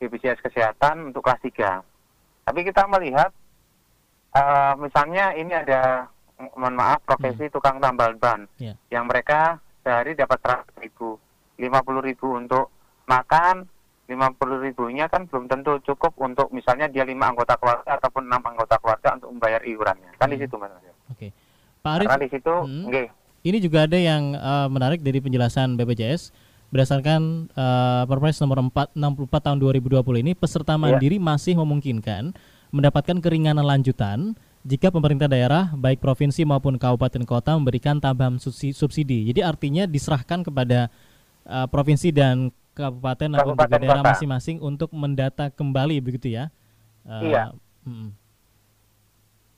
BPJS 0.00 0.42
kesehatan 0.42 1.12
untuk 1.12 1.22
kelas 1.22 1.40
3. 1.44 2.48
Tapi 2.48 2.60
kita 2.66 2.88
melihat 2.90 3.30
uh, 4.34 4.74
misalnya 4.78 5.36
ini 5.36 5.52
ada 5.54 6.10
mohon 6.58 6.74
maaf 6.74 7.04
profesi 7.06 7.46
hmm. 7.46 7.54
tukang 7.54 7.78
tambal 7.78 8.18
ban 8.18 8.50
yeah. 8.58 8.74
yang 8.90 9.06
mereka 9.06 9.62
sehari 9.82 10.18
dapat 10.18 10.38
100 10.42 10.82
ribu, 10.82 11.18
50 11.58 12.08
ribu 12.08 12.38
untuk 12.38 12.70
makan, 13.06 13.66
lima 14.10 14.34
puluh 14.34 14.58
ribunya 14.58 15.06
kan 15.06 15.30
belum 15.30 15.46
tentu 15.46 15.78
cukup 15.86 16.12
untuk 16.18 16.50
misalnya 16.50 16.90
dia 16.90 17.06
lima 17.06 17.30
anggota 17.30 17.54
keluarga 17.56 17.86
ataupun 17.96 18.26
enam 18.26 18.42
anggota 18.42 18.76
keluarga 18.82 19.14
untuk 19.14 19.30
membayar 19.38 19.62
iurannya 19.62 20.10
kan 20.18 20.26
hmm. 20.26 20.34
di 20.34 20.38
situ 20.42 20.54
mas 20.58 20.74
Oke, 20.74 20.90
okay. 21.12 21.30
Pak 21.84 21.92
Arif. 21.98 22.06
Karena 22.08 22.24
di 22.24 22.30
situ, 22.32 22.54
hmm. 22.54 22.84
okay. 22.88 23.06
ini 23.46 23.58
juga 23.62 23.78
ada 23.84 23.98
yang 23.98 24.34
uh, 24.34 24.66
menarik 24.66 25.04
dari 25.04 25.22
penjelasan 25.22 25.76
BPJS 25.78 26.32
berdasarkan 26.72 27.52
uh, 27.52 28.08
Perpres 28.08 28.40
nomor 28.40 28.64
4, 28.64 28.96
64 28.96 29.28
tahun 29.44 29.58
2020 29.60 30.24
ini 30.24 30.32
peserta 30.32 30.74
iya. 30.74 30.80
mandiri 30.80 31.20
yeah. 31.20 31.26
masih 31.28 31.54
memungkinkan 31.60 32.32
mendapatkan 32.72 33.20
keringanan 33.20 33.68
lanjutan 33.68 34.32
jika 34.64 34.88
pemerintah 34.88 35.28
daerah 35.28 35.68
baik 35.76 36.00
provinsi 36.00 36.48
maupun 36.48 36.80
kabupaten 36.80 37.28
kota 37.28 37.52
memberikan 37.58 38.00
tambahan 38.00 38.40
subsidi. 38.40 39.28
Jadi 39.28 39.44
artinya 39.44 39.84
diserahkan 39.84 40.46
kepada 40.46 40.88
uh, 41.44 41.68
provinsi 41.68 42.08
dan 42.14 42.48
kabupaten, 42.72 43.30
atau 43.36 43.54
daerah 43.56 44.02
masing-masing 44.02 44.58
untuk 44.60 44.90
mendata 44.92 45.48
kembali 45.52 46.00
begitu 46.00 46.32
ya? 46.32 46.48
Uh, 47.06 47.22
iya. 47.24 47.44
Hmm. 47.84 48.14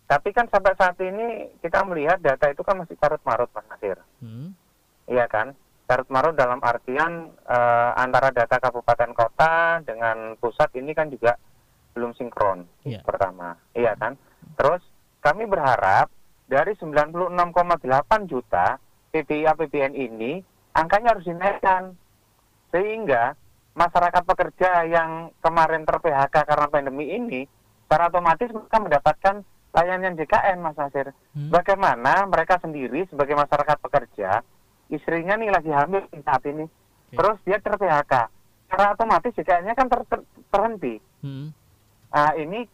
Tapi 0.05 0.31
kan 0.37 0.47
sampai 0.53 0.77
saat 0.77 1.01
ini 1.01 1.57
kita 1.65 1.81
melihat 1.89 2.21
data 2.21 2.53
itu 2.53 2.61
kan 2.61 2.77
masih 2.77 2.95
carut 3.01 3.21
marut 3.25 3.49
Mas 3.57 3.65
Nasir. 3.73 3.99
Hmm. 4.21 4.53
Iya 5.09 5.25
kan? 5.29 5.57
Carut 5.85 6.09
marut 6.13 6.37
dalam 6.37 6.61
artian 6.61 7.33
uh, 7.45 7.91
antara 7.97 8.33
data 8.33 8.57
kabupaten 8.61 9.13
kota 9.13 9.81
dengan 9.85 10.37
pusat 10.41 10.73
ini 10.77 10.93
kan 10.93 11.09
juga 11.09 11.37
belum 11.97 12.13
sinkron. 12.17 12.69
Iya. 12.85 13.01
Pertama, 13.05 13.57
iya 13.73 13.97
kan? 13.97 14.19
Terus 14.61 14.83
kami 15.25 15.49
berharap 15.49 16.13
dari 16.45 16.77
96,8 16.77 17.33
juta 18.29 18.77
PPI 19.15 19.49
APBN 19.49 19.95
ini 19.97 20.43
angkanya 20.77 21.17
harus 21.17 21.25
dinaikkan 21.25 21.97
sehingga 22.75 23.39
masyarakat 23.79 24.23
pekerja 24.27 24.83
yang 24.91 25.31
kemarin 25.39 25.87
ter 25.87 25.95
PHK 26.03 26.35
karena 26.43 26.67
pandemi 26.67 27.15
ini 27.15 27.47
secara 27.87 28.11
otomatis 28.11 28.51
mereka 28.51 28.79
mendapatkan 28.83 29.35
layanan 29.75 30.19
JKN 30.19 30.59
Mas 30.59 30.75
Nasir. 30.75 31.15
Hmm. 31.35 31.55
Bagaimana 31.55 32.27
mereka 32.27 32.59
sendiri 32.59 33.07
sebagai 33.07 33.39
masyarakat 33.39 33.79
pekerja, 33.79 34.43
istrinya 34.91 35.39
nih 35.39 35.51
lagi 35.55 35.71
hamil 35.71 36.03
saat 36.23 36.43
ini, 36.51 36.67
okay. 36.67 37.15
terus 37.19 37.39
dia 37.47 37.59
ter 37.63 37.75
PHK, 37.79 38.13
secara 38.67 38.95
otomatis 38.95 39.35
JKN-nya 39.35 39.75
kan 39.79 39.87
ter, 39.87 40.01
ter, 40.11 40.21
terhenti. 40.51 40.95
Hmm. 41.23 41.55
Nah, 42.15 42.31
ini 42.39 42.67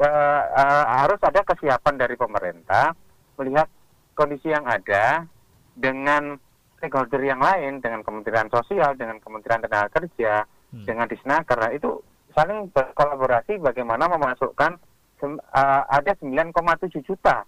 uh, 0.00 0.42
uh, 0.52 0.84
harus 1.04 1.20
ada 1.24 1.40
kesiapan 1.44 1.94
dari 1.96 2.16
pemerintah 2.20 2.92
melihat 3.40 3.68
kondisi 4.12 4.52
yang 4.52 4.68
ada 4.68 5.24
dengan 5.72 6.36
stakeholder 6.78 7.20
yang 7.20 7.42
lain, 7.42 7.82
dengan 7.82 8.06
Kementerian 8.06 8.48
Sosial, 8.48 8.94
dengan 8.94 9.18
Kementerian 9.18 9.60
Tenaga 9.60 9.90
Kerja, 9.90 10.46
hmm. 10.72 10.86
dengan 10.86 11.06
Disnaker, 11.10 11.58
nah, 11.58 11.72
itu 11.74 11.98
saling 12.32 12.70
berkolaborasi 12.70 13.58
bagaimana 13.58 14.06
memasukkan 14.06 14.78
uh, 15.26 15.82
ada 15.90 16.12
9,7 16.22 17.02
juta 17.02 17.42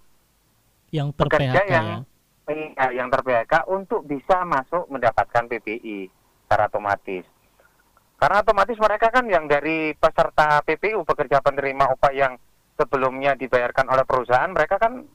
yang 0.90 1.14
pekerja 1.14 1.62
yang 1.70 2.02
ya? 2.50 2.90
yang 2.90 3.06
ter 3.14 3.22
untuk 3.70 4.02
bisa 4.10 4.42
masuk 4.42 4.90
mendapatkan 4.90 5.46
PPI 5.46 6.10
secara 6.42 6.66
otomatis. 6.66 7.22
Karena 8.18 8.42
otomatis 8.42 8.74
mereka 8.74 9.14
kan 9.14 9.24
yang 9.30 9.46
dari 9.46 9.94
peserta 9.94 10.58
PPU 10.66 11.06
pekerja 11.06 11.38
penerima 11.38 11.94
upah 11.94 12.10
yang 12.10 12.34
sebelumnya 12.74 13.38
dibayarkan 13.38 13.86
oleh 13.86 14.02
perusahaan, 14.02 14.50
mereka 14.50 14.82
kan 14.82 15.06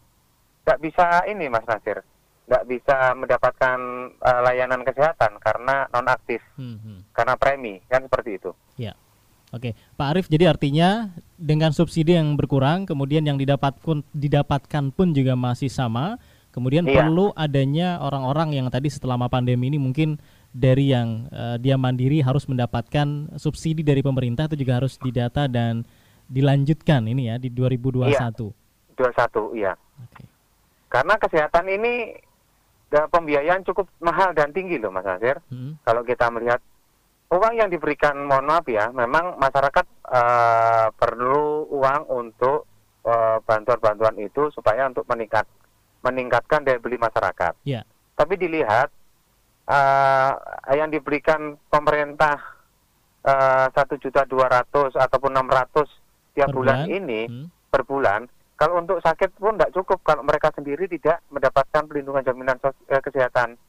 nggak 0.64 0.80
bisa 0.80 1.28
ini 1.28 1.52
Mas 1.52 1.68
Nasir, 1.68 2.02
nggak 2.46 2.64
bisa 2.70 3.18
mendapatkan 3.18 3.78
uh, 4.22 4.42
layanan 4.46 4.86
kesehatan 4.86 5.42
karena 5.42 5.90
non 5.90 6.06
aktif, 6.06 6.42
hmm, 6.58 6.78
hmm. 6.78 7.00
karena 7.12 7.34
premi 7.38 7.82
kan 7.90 8.06
seperti 8.06 8.38
itu. 8.38 8.52
Ya. 8.78 8.94
Oke, 9.54 9.72
Pak 9.96 10.08
Arief, 10.12 10.28
jadi 10.28 10.52
artinya 10.52 11.16
dengan 11.40 11.72
subsidi 11.72 12.18
yang 12.18 12.36
berkurang, 12.36 12.84
kemudian 12.84 13.24
yang 13.24 13.40
didapatkan 13.40 14.04
didapatkan 14.12 14.92
pun 14.92 15.16
juga 15.16 15.38
masih 15.40 15.72
sama, 15.72 16.20
kemudian 16.52 16.84
iya. 16.84 17.02
perlu 17.02 17.32
adanya 17.40 17.98
orang-orang 18.04 18.58
yang 18.58 18.68
tadi 18.68 18.92
selama 18.92 19.32
pandemi 19.32 19.72
ini 19.72 19.80
mungkin 19.80 20.20
dari 20.56 20.92
yang 20.92 21.32
uh, 21.32 21.56
dia 21.60 21.76
mandiri 21.76 22.20
harus 22.24 22.48
mendapatkan 22.48 23.36
subsidi 23.36 23.84
dari 23.84 24.00
pemerintah 24.00 24.48
itu 24.52 24.60
juga 24.64 24.84
harus 24.84 24.96
didata 25.00 25.48
dan 25.52 25.88
dilanjutkan 26.32 27.06
ini 27.06 27.32
ya 27.32 27.36
di 27.36 27.52
2021. 27.52 28.12
Iya. 28.12 28.28
21 28.96 29.60
iya. 29.60 29.74
Okay. 30.10 30.26
Karena 30.88 31.16
kesehatan 31.20 31.66
ini 31.68 32.16
pembiayaan 33.12 33.68
cukup 33.68 33.92
mahal 34.00 34.32
dan 34.32 34.56
tinggi 34.56 34.80
loh 34.80 34.92
Mas 34.94 35.04
Nasir. 35.04 35.44
Hmm. 35.52 35.76
Kalau 35.84 36.02
kita 36.08 36.32
melihat 36.32 36.64
uang 37.32 37.54
yang 37.60 37.68
diberikan 37.68 38.16
mohon 38.24 38.48
maaf 38.48 38.66
ya, 38.72 38.94
memang 38.96 39.36
masyarakat 39.36 39.86
uh, 40.08 40.88
perlu 40.96 41.68
uang 41.70 42.02
untuk 42.08 42.70
bantuan 43.06 43.46
bantuan-bantuan 43.46 44.18
itu 44.18 44.50
supaya 44.50 44.90
untuk 44.90 45.06
meningkat 45.06 45.46
meningkatkan 46.02 46.66
daya 46.66 46.82
beli 46.82 46.98
masyarakat. 46.98 47.54
Yeah. 47.62 47.86
Tapi 48.18 48.34
dilihat 48.34 48.90
uh, 49.70 50.34
yang 50.74 50.90
diberikan 50.90 51.58
pemerintah 51.70 52.38
eh, 53.26 53.68
satu 53.74 53.98
juta 53.98 54.26
dua 54.26 54.50
ratus 54.50 54.98
ataupun 54.98 55.34
enam 55.34 55.50
ratus 55.50 55.90
tiap 56.38 56.54
bulan, 56.54 56.86
bulan 56.86 56.98
ini 56.98 57.22
hmm. 57.26 57.70
per 57.70 57.82
bulan 57.86 58.26
kalau 58.56 58.80
untuk 58.80 59.04
sakit 59.04 59.36
pun 59.36 59.60
tidak 59.60 59.76
cukup 59.76 60.00
kalau 60.04 60.24
mereka 60.24 60.52
sendiri 60.56 60.88
tidak 60.88 61.20
mendapatkan 61.28 61.84
pelindungan 61.88 62.24
jaminan 62.24 62.58
sos 62.64 62.76
eh, 62.88 63.04
kesehatan 63.04 63.60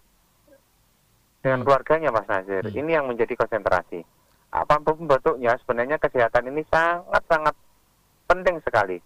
dengan 1.43 1.59
hmm. 1.63 1.67
keluarganya 1.67 2.11
Mas 2.15 2.27
Nazir 2.31 2.67
hmm. 2.67 2.79
ini 2.79 2.91
yang 2.95 3.07
menjadi 3.11 3.35
konsentrasi 3.35 4.03
apa 4.55 4.79
pun 4.81 5.05
bentuknya 5.05 5.59
sebenarnya 5.63 5.99
kesehatan 5.99 6.49
ini 6.55 6.63
sangat 6.71 7.23
sangat 7.27 7.55
penting 8.27 8.57
sekali 8.63 8.99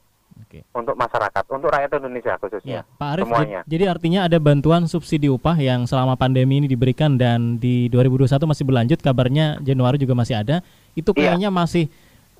okay. 0.51 0.63
untuk 0.73 0.97
masyarakat, 0.97 1.45
untuk 1.53 1.69
rakyat 1.71 1.91
Indonesia 2.01 2.35
khususnya. 2.41 2.83
Ya, 2.83 2.97
Pak 2.97 3.09
Arief, 3.17 3.25
semuanya. 3.29 3.61
jadi 3.69 3.85
artinya 3.93 4.21
ada 4.27 4.39
bantuan 4.41 4.89
subsidi 4.89 5.29
upah 5.29 5.57
yang 5.61 5.85
selama 5.85 6.17
pandemi 6.17 6.65
ini 6.65 6.67
diberikan 6.67 7.15
dan 7.21 7.61
di 7.61 7.87
2021 7.93 8.51
masih 8.51 8.65
berlanjut, 8.67 8.99
kabarnya 9.01 9.61
Januari 9.61 10.01
juga 10.01 10.17
masih 10.17 10.41
ada. 10.41 10.65
Itu 10.97 11.13
iya. 11.15 11.35
kayaknya 11.35 11.51
ya. 11.53 11.55
masih 11.55 11.85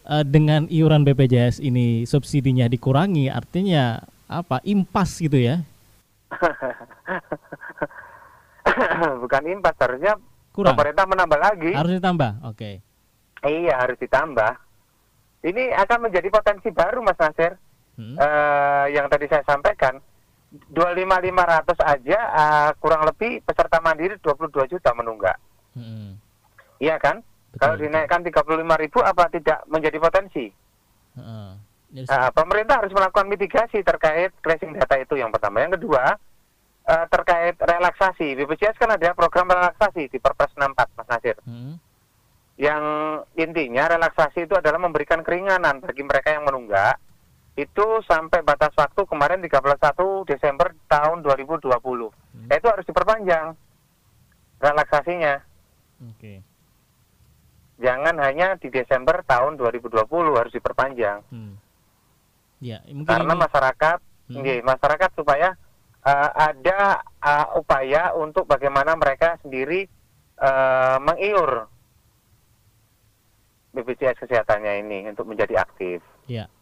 uh, 0.07 0.25
dengan 0.25 0.71
iuran 0.71 1.05
BPJS 1.05 1.61
ini 1.61 2.07
subsidinya 2.07 2.71
dikurangi, 2.71 3.29
artinya 3.29 4.01
apa? 4.31 4.63
Impas 4.65 5.19
gitu 5.19 5.37
ya? 5.37 5.61
Bukan 9.23 9.43
impas, 9.51 9.75
harusnya 9.83 10.15
Kurang. 10.55 10.79
pemerintah 10.79 11.05
menambah 11.09 11.41
lagi. 11.41 11.73
Harus 11.75 11.99
ditambah, 11.99 12.33
oke. 12.47 12.57
Okay. 12.57 12.75
Iya, 13.41 13.75
harus 13.81 13.97
ditambah. 13.99 14.53
Ini 15.41 15.73
akan 15.73 15.99
menjadi 16.07 16.29
potensi 16.29 16.69
baru, 16.69 17.01
Mas 17.01 17.17
Nasir 17.17 17.57
hmm. 17.97 18.17
uh, 18.21 18.87
yang 18.93 19.09
tadi 19.09 19.25
saya 19.27 19.41
sampaikan 19.49 19.97
25500 20.51 21.79
aja 21.79 22.19
uh, 22.35 22.71
kurang 22.83 23.07
lebih 23.07 23.39
peserta 23.47 23.79
mandiri 23.81 24.19
22 24.21 24.73
juta 24.77 24.91
menunggak. 24.93 25.39
Hmm. 25.73 26.21
Iya 26.83 27.01
kan? 27.01 27.25
Betul, 27.51 27.59
Kalau 27.59 27.77
dinaikkan 27.83 28.21
35 28.23 28.83
ribu 28.83 28.99
apa 29.03 29.27
tidak 29.27 29.67
menjadi 29.67 29.99
potensi? 29.99 30.47
Uh, 31.19 31.59
uh, 32.07 32.31
pemerintah 32.31 32.79
harus 32.79 32.95
melakukan 32.95 33.27
mitigasi 33.27 33.83
terkait 33.83 34.31
tracing 34.39 34.79
data 34.79 34.95
itu 35.03 35.19
yang 35.19 35.35
pertama. 35.35 35.67
Yang 35.67 35.83
kedua 35.83 36.15
uh, 36.87 37.07
terkait 37.11 37.59
relaksasi. 37.59 38.39
BPJS 38.39 38.79
kan 38.79 38.95
ada 38.95 39.11
program 39.19 39.51
relaksasi 39.51 40.07
di 40.07 40.19
Perpres 40.23 40.55
64 40.55 40.95
Mas 40.95 41.09
Nasir. 41.11 41.37
Hmm. 41.43 41.75
Yang 42.61 42.85
intinya 43.41 43.89
relaksasi 43.99 44.47
itu 44.47 44.55
adalah 44.55 44.79
memberikan 44.79 45.25
keringanan 45.27 45.81
bagi 45.81 46.05
mereka 46.05 46.31
yang 46.31 46.45
menunggak 46.47 47.01
itu 47.59 47.87
sampai 48.07 48.47
batas 48.47 48.71
waktu 48.79 49.03
kemarin 49.11 49.43
31 49.43 50.31
Desember 50.31 50.71
tahun 50.87 51.27
2020. 51.27 51.67
Hmm. 51.67 52.47
Itu 52.47 52.67
harus 52.71 52.87
diperpanjang 52.87 53.59
relaksasinya. 54.63 55.43
Oke. 56.05 56.15
Okay. 56.17 56.50
Jangan 57.81 58.21
hanya 58.21 58.61
di 58.61 58.69
Desember 58.69 59.25
tahun 59.25 59.57
2020 59.57 60.05
harus 60.37 60.53
diperpanjang. 60.53 61.25
Hmm. 61.33 61.57
Ya, 62.61 62.85
Karena 63.09 63.33
ini... 63.33 63.41
masyarakat, 63.41 63.99
hmm. 64.29 64.45
ya, 64.45 64.55
masyarakat 64.61 65.11
supaya 65.17 65.57
uh, 66.05 66.31
ada 66.37 67.01
uh, 67.25 67.47
upaya 67.57 68.13
untuk 68.13 68.45
bagaimana 68.45 68.93
mereka 69.01 69.41
sendiri 69.41 69.89
uh, 70.37 71.01
mengiur 71.01 71.73
BPJS 73.73 74.29
kesehatannya 74.29 74.85
ini 74.85 74.99
untuk 75.09 75.25
menjadi 75.31 75.65
aktif. 75.65 76.05
Ya. 76.29 76.53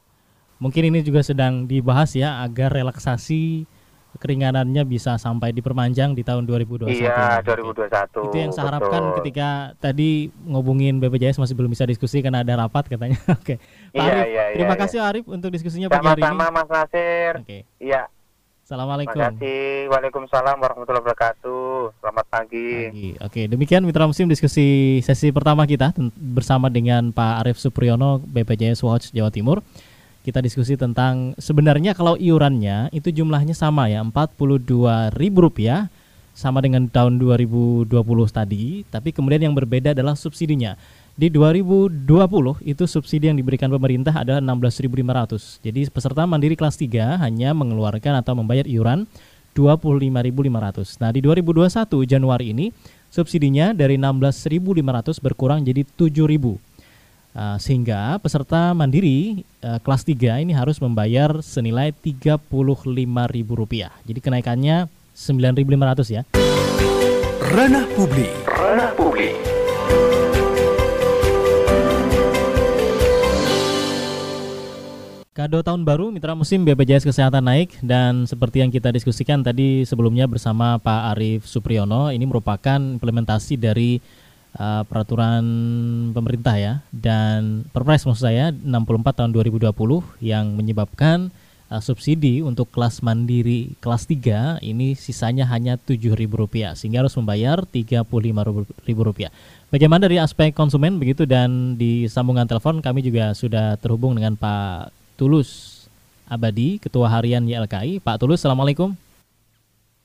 Mungkin 0.59 0.91
ini 0.91 1.01
juga 1.07 1.23
sedang 1.23 1.71
dibahas 1.71 2.19
ya 2.19 2.43
agar 2.43 2.75
relaksasi 2.75 3.65
keringanannya 4.19 4.83
bisa 4.85 5.15
sampai 5.17 5.55
diperpanjang 5.55 6.13
di 6.13 6.27
tahun 6.27 6.45
2021. 6.45 6.91
Iya, 6.91 7.41
2021. 7.47 8.29
Itu 8.29 8.37
yang 8.37 8.53
saya 8.53 8.75
harapkan 8.75 9.15
ketika 9.23 9.79
tadi 9.79 10.29
ngobungin 10.45 10.99
BPJS 10.99 11.39
masih 11.39 11.55
belum 11.55 11.71
bisa 11.71 11.87
diskusi 11.87 12.19
karena 12.21 12.43
ada 12.43 12.67
rapat 12.67 12.91
katanya. 12.91 13.17
Oke. 13.39 13.63
Pak 13.95 13.95
iya, 13.95 14.11
Arif, 14.11 14.27
iya, 14.29 14.45
terima 14.59 14.75
iya, 14.75 14.83
kasih 14.83 14.99
Arif 15.01 15.25
untuk 15.31 15.49
diskusinya 15.55 15.89
pagi 15.89 16.07
hari 16.07 16.21
ini. 16.21 16.29
Sama-sama 16.29 16.51
Mas 16.53 16.69
Nasir. 16.69 17.33
Oke. 17.41 17.59
Iya. 17.79 18.03
Assalamualaikum. 18.69 19.17
Terima 19.17 19.33
kasih. 19.33 19.89
Waalaikumsalam 19.89 20.57
warahmatullahi 20.61 21.01
wabarakatuh. 21.01 22.05
Selamat 22.05 22.27
pagi. 22.29 22.69
pagi. 22.93 23.11
Oke, 23.25 23.41
demikian 23.49 23.81
Mitra 23.81 24.05
Musim 24.05 24.29
diskusi 24.29 25.01
sesi 25.01 25.33
pertama 25.33 25.65
kita 25.65 25.97
bersama 26.21 26.69
dengan 26.69 27.09
Pak 27.17 27.49
Arif 27.49 27.57
Supriyono 27.57 28.21
BPJS 28.21 28.85
Watch 28.85 29.09
Jawa 29.17 29.33
Timur 29.33 29.65
kita 30.29 30.45
diskusi 30.45 30.77
tentang 30.77 31.33
sebenarnya 31.41 31.97
kalau 31.97 32.21
iurannya 32.21 32.93
itu 32.93 33.09
jumlahnya 33.09 33.57
sama 33.57 33.89
ya 33.89 34.05
Rp42.000 34.05 35.17
sama 36.37 36.61
dengan 36.61 36.87
tahun 36.87 37.19
2020 37.19 37.89
tadi, 38.31 38.85
tapi 38.93 39.11
kemudian 39.11 39.49
yang 39.49 39.57
berbeda 39.57 39.97
adalah 39.97 40.15
subsidinya. 40.15 40.77
Di 41.19 41.33
2020 41.35 42.07
itu 42.63 42.85
subsidi 42.87 43.27
yang 43.27 43.35
diberikan 43.35 43.67
pemerintah 43.73 44.15
adalah 44.15 44.39
16.500. 44.39 45.65
Jadi 45.67 45.91
peserta 45.91 46.23
mandiri 46.31 46.55
kelas 46.55 46.79
3 46.79 47.19
hanya 47.19 47.51
mengeluarkan 47.57 48.23
atau 48.23 48.39
membayar 48.39 48.71
iuran 48.71 49.11
25.500. 49.51 51.03
Nah, 51.03 51.11
di 51.11 51.19
2021 51.19 52.07
Januari 52.07 52.55
ini 52.55 52.71
subsidinya 53.11 53.75
dari 53.75 53.99
16.500 53.99 55.19
berkurang 55.19 55.67
jadi 55.67 55.83
7.000 55.83 56.68
Uh, 57.37 57.55
sehingga 57.61 58.19
peserta 58.19 58.75
mandiri 58.75 59.47
uh, 59.63 59.79
kelas 59.79 60.03
3 60.03 60.43
ini 60.43 60.57
harus 60.57 60.81
membayar 60.83 61.39
senilai 61.45 61.95
Rp35.000. 61.95 63.73
Jadi 64.09 64.21
kenaikannya 64.25 64.91
9.500 65.15 66.17
ya. 66.19 66.23
Ranah 67.49 67.87
publik. 67.95 68.35
Ranah 68.49 68.91
publik. 68.99 69.37
Kado 75.39 75.63
tahun 75.63 75.87
baru 75.87 76.11
Mitra 76.11 76.35
Musim 76.35 76.67
BPJS 76.67 77.07
Kesehatan 77.07 77.47
naik 77.47 77.79
dan 77.79 78.27
seperti 78.27 78.59
yang 78.59 78.75
kita 78.75 78.91
diskusikan 78.91 79.39
tadi 79.39 79.87
sebelumnya 79.87 80.27
bersama 80.27 80.83
Pak 80.83 81.15
Arief 81.15 81.47
Supriyono 81.47 82.11
ini 82.11 82.27
merupakan 82.27 82.83
implementasi 82.83 83.55
dari 83.55 84.03
uh, 84.57 84.83
peraturan 84.89 85.45
pemerintah 86.17 86.57
ya 86.57 86.75
dan 86.95 87.69
Perpres 87.75 88.07
maksud 88.09 88.25
saya 88.25 88.55
64 88.55 89.19
tahun 89.19 89.31
2020 89.35 89.75
yang 90.25 90.57
menyebabkan 90.57 91.29
uh, 91.69 91.83
subsidi 91.83 92.41
untuk 92.41 92.73
kelas 92.73 93.05
mandiri 93.05 93.77
kelas 93.83 94.09
3 94.09 94.65
ini 94.65 94.97
sisanya 94.97 95.45
hanya 95.49 95.77
Rp7.000 95.77 96.79
sehingga 96.79 97.05
harus 97.05 97.17
membayar 97.19 97.61
Rp35.000. 97.69 99.29
Bagaimana 99.69 100.09
dari 100.09 100.17
aspek 100.17 100.57
konsumen 100.57 100.97
begitu 100.97 101.29
dan 101.29 101.77
di 101.77 102.09
sambungan 102.09 102.49
telepon 102.49 102.81
kami 102.81 103.05
juga 103.05 103.37
sudah 103.37 103.77
terhubung 103.77 104.17
dengan 104.17 104.33
Pak 104.33 104.97
Tulus 105.21 105.79
Abadi, 106.29 106.77
Ketua 106.81 107.09
Harian 107.09 107.45
YLKI. 107.49 108.05
Pak 108.05 108.21
Tulus, 108.21 108.45
Assalamualaikum. 108.45 109.08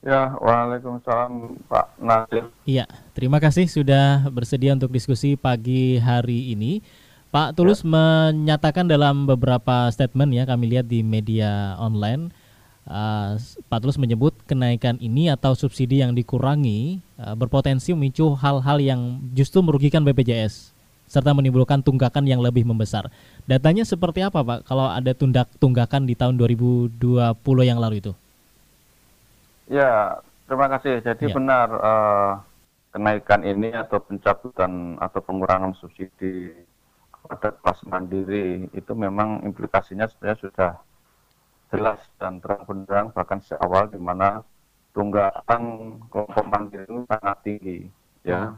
Ya, 0.03 0.35
Waalaikumsalam 0.35 1.63
Pak 1.71 1.95
Nasir. 1.95 2.51
Iya, 2.67 2.83
terima 3.15 3.39
kasih 3.39 3.71
sudah 3.71 4.27
bersedia 4.27 4.75
untuk 4.75 4.91
diskusi 4.91 5.39
pagi 5.39 5.95
hari 5.95 6.51
ini. 6.51 6.83
Pak 7.31 7.55
Tulus 7.55 7.81
ya. 7.81 7.89
menyatakan 7.89 8.85
dalam 8.85 9.25
beberapa 9.25 9.89
statement 9.89 10.35
ya 10.35 10.43
kami 10.45 10.69
lihat 10.69 10.85
di 10.85 11.01
media 11.01 11.73
online 11.81 12.29
uh, 12.85 13.39
Pak 13.71 13.79
Tulus 13.81 13.97
menyebut 13.97 14.37
kenaikan 14.45 14.99
ini 14.99 15.31
atau 15.31 15.55
subsidi 15.57 16.03
yang 16.03 16.13
dikurangi 16.13 17.01
uh, 17.17 17.33
berpotensi 17.33 17.95
memicu 17.95 18.37
hal-hal 18.37 18.77
yang 18.77 19.17
justru 19.33 19.63
merugikan 19.63 20.03
BPJS 20.03 20.75
serta 21.07 21.29
menimbulkan 21.33 21.81
tunggakan 21.85 22.25
yang 22.25 22.41
lebih 22.41 22.65
membesar. 22.65 23.05
Datanya 23.45 23.85
seperti 23.85 24.25
apa 24.25 24.41
Pak 24.41 24.65
kalau 24.65 24.89
ada 24.89 25.13
tundak 25.13 25.45
tunggakan 25.61 26.09
di 26.09 26.17
tahun 26.17 26.37
2020 26.37 27.01
yang 27.65 27.77
lalu 27.77 28.01
itu? 28.01 28.13
Ya, 29.67 30.19
terima 30.47 30.67
kasih. 30.67 30.99
Jadi 30.99 31.25
ya. 31.29 31.33
benar 31.35 31.67
uh, 31.71 32.31
kenaikan 32.93 33.41
ini 33.41 33.73
atau 33.73 33.97
pencabutan 34.03 35.01
atau 35.01 35.19
pengurangan 35.23 35.73
subsidi 35.79 36.53
pada 37.25 37.55
kelas 37.55 37.79
mandiri 37.87 38.67
itu 38.75 38.91
memang 38.93 39.41
implikasinya 39.47 40.05
sebenarnya 40.11 40.39
sudah 40.43 40.71
jelas 41.73 41.99
dan 42.21 42.37
terang 42.43 42.67
benderang 42.67 43.07
bahkan 43.15 43.41
sejak 43.41 43.63
di 43.89 43.97
mana 43.97 44.43
tunggakan 44.93 45.97
kelompok 46.11 46.45
mandiri 46.45 46.85
itu 46.85 47.01
sangat 47.09 47.37
tinggi 47.41 47.77
ya 48.21 48.53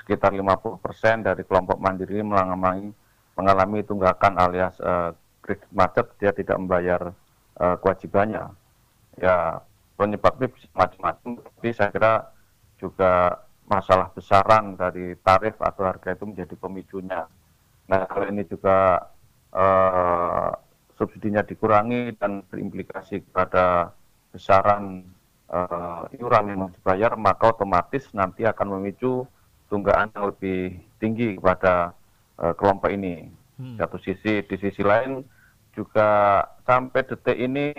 sekitar 0.00 0.32
50% 0.32 0.80
dari 1.28 1.42
kelompok 1.44 1.76
mandiri 1.76 2.24
mengalami 2.24 2.88
mengalami 3.36 3.84
tunggakan 3.84 4.40
alias 4.40 4.78
uh, 4.80 5.12
kredit 5.44 5.68
macet 5.74 6.06
dia 6.16 6.32
tidak 6.32 6.56
membayar 6.56 7.12
uh, 7.60 7.76
kewajibannya 7.82 8.48
ya 9.20 9.60
penyebabnya 9.94 10.50
bisa 10.50 10.68
macam-macam, 10.74 11.38
tapi 11.40 11.68
saya 11.70 11.90
kira 11.94 12.14
juga 12.78 13.42
masalah 13.64 14.12
besaran 14.12 14.76
dari 14.76 15.16
tarif 15.24 15.56
atau 15.62 15.88
harga 15.88 16.12
itu 16.12 16.24
menjadi 16.28 16.54
pemicunya. 16.58 17.24
Nah, 17.88 18.00
kalau 18.08 18.26
ini 18.28 18.44
juga 18.44 19.08
uh, 19.54 20.50
subsidinya 20.98 21.40
dikurangi 21.40 22.16
dan 22.18 22.44
berimplikasi 22.48 23.24
kepada 23.24 23.94
besaran 24.34 25.06
uh, 25.48 26.10
iuran 26.12 26.44
yang 26.50 26.60
dibayar, 26.74 27.14
maka 27.16 27.54
otomatis 27.54 28.10
nanti 28.12 28.44
akan 28.44 28.78
memicu 28.78 29.24
tunggaan 29.72 30.12
yang 30.12 30.34
lebih 30.34 30.76
tinggi 31.00 31.38
kepada 31.38 31.94
uh, 32.40 32.52
kelompok 32.58 32.92
ini. 32.92 33.30
Hmm. 33.54 33.78
Satu 33.78 33.96
sisi, 34.02 34.42
di 34.42 34.56
sisi 34.58 34.82
lain 34.82 35.22
juga 35.74 36.42
sampai 36.66 37.00
detik 37.06 37.38
ini 37.38 37.70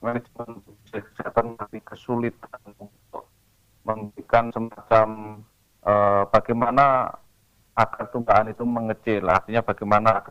manajemen 0.00 0.62
kesehatan 0.92 1.56
masih 1.56 1.80
kesulitan 1.82 2.60
untuk 2.78 3.24
memberikan 3.86 4.50
semacam 4.50 5.08
uh, 5.86 6.26
bagaimana 6.30 7.14
agar 7.76 8.08
tunggakan 8.08 8.50
itu 8.50 8.64
mengecil, 8.64 9.22
artinya 9.28 9.60
bagaimana 9.60 10.24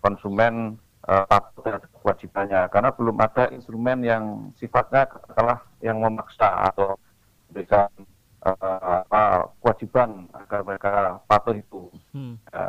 konsumen 0.00 0.80
uh, 1.04 1.28
patuh 1.28 1.60
terhadap 1.60 1.92
kewajibannya, 2.00 2.62
karena 2.72 2.90
belum 2.96 3.16
ada 3.20 3.44
instrumen 3.52 4.00
yang 4.00 4.24
sifatnya 4.56 5.04
katakanlah 5.04 5.60
yang 5.84 6.00
memaksa 6.00 6.72
atau 6.72 6.96
memberikan 7.48 7.88
uh, 8.48 9.04
apa, 9.04 9.52
kewajiban 9.60 10.24
agar 10.32 10.60
mereka 10.64 10.92
patuh 11.28 11.54
itu. 11.54 11.82
Hmm. 12.16 12.40
Ya, 12.48 12.64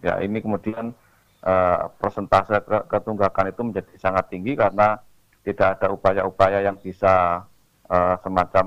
ya 0.00 0.14
ini 0.22 0.38
kemudian 0.38 0.94
uh, 1.42 1.90
persentase 1.98 2.54
ketunggakan 2.86 3.50
itu 3.50 3.60
menjadi 3.66 3.94
sangat 3.98 4.30
tinggi 4.30 4.54
karena 4.54 5.02
tidak 5.44 5.80
ada 5.80 5.88
upaya-upaya 5.92 6.60
yang 6.60 6.76
bisa 6.76 7.44
uh, 7.90 8.14
semacam 8.22 8.66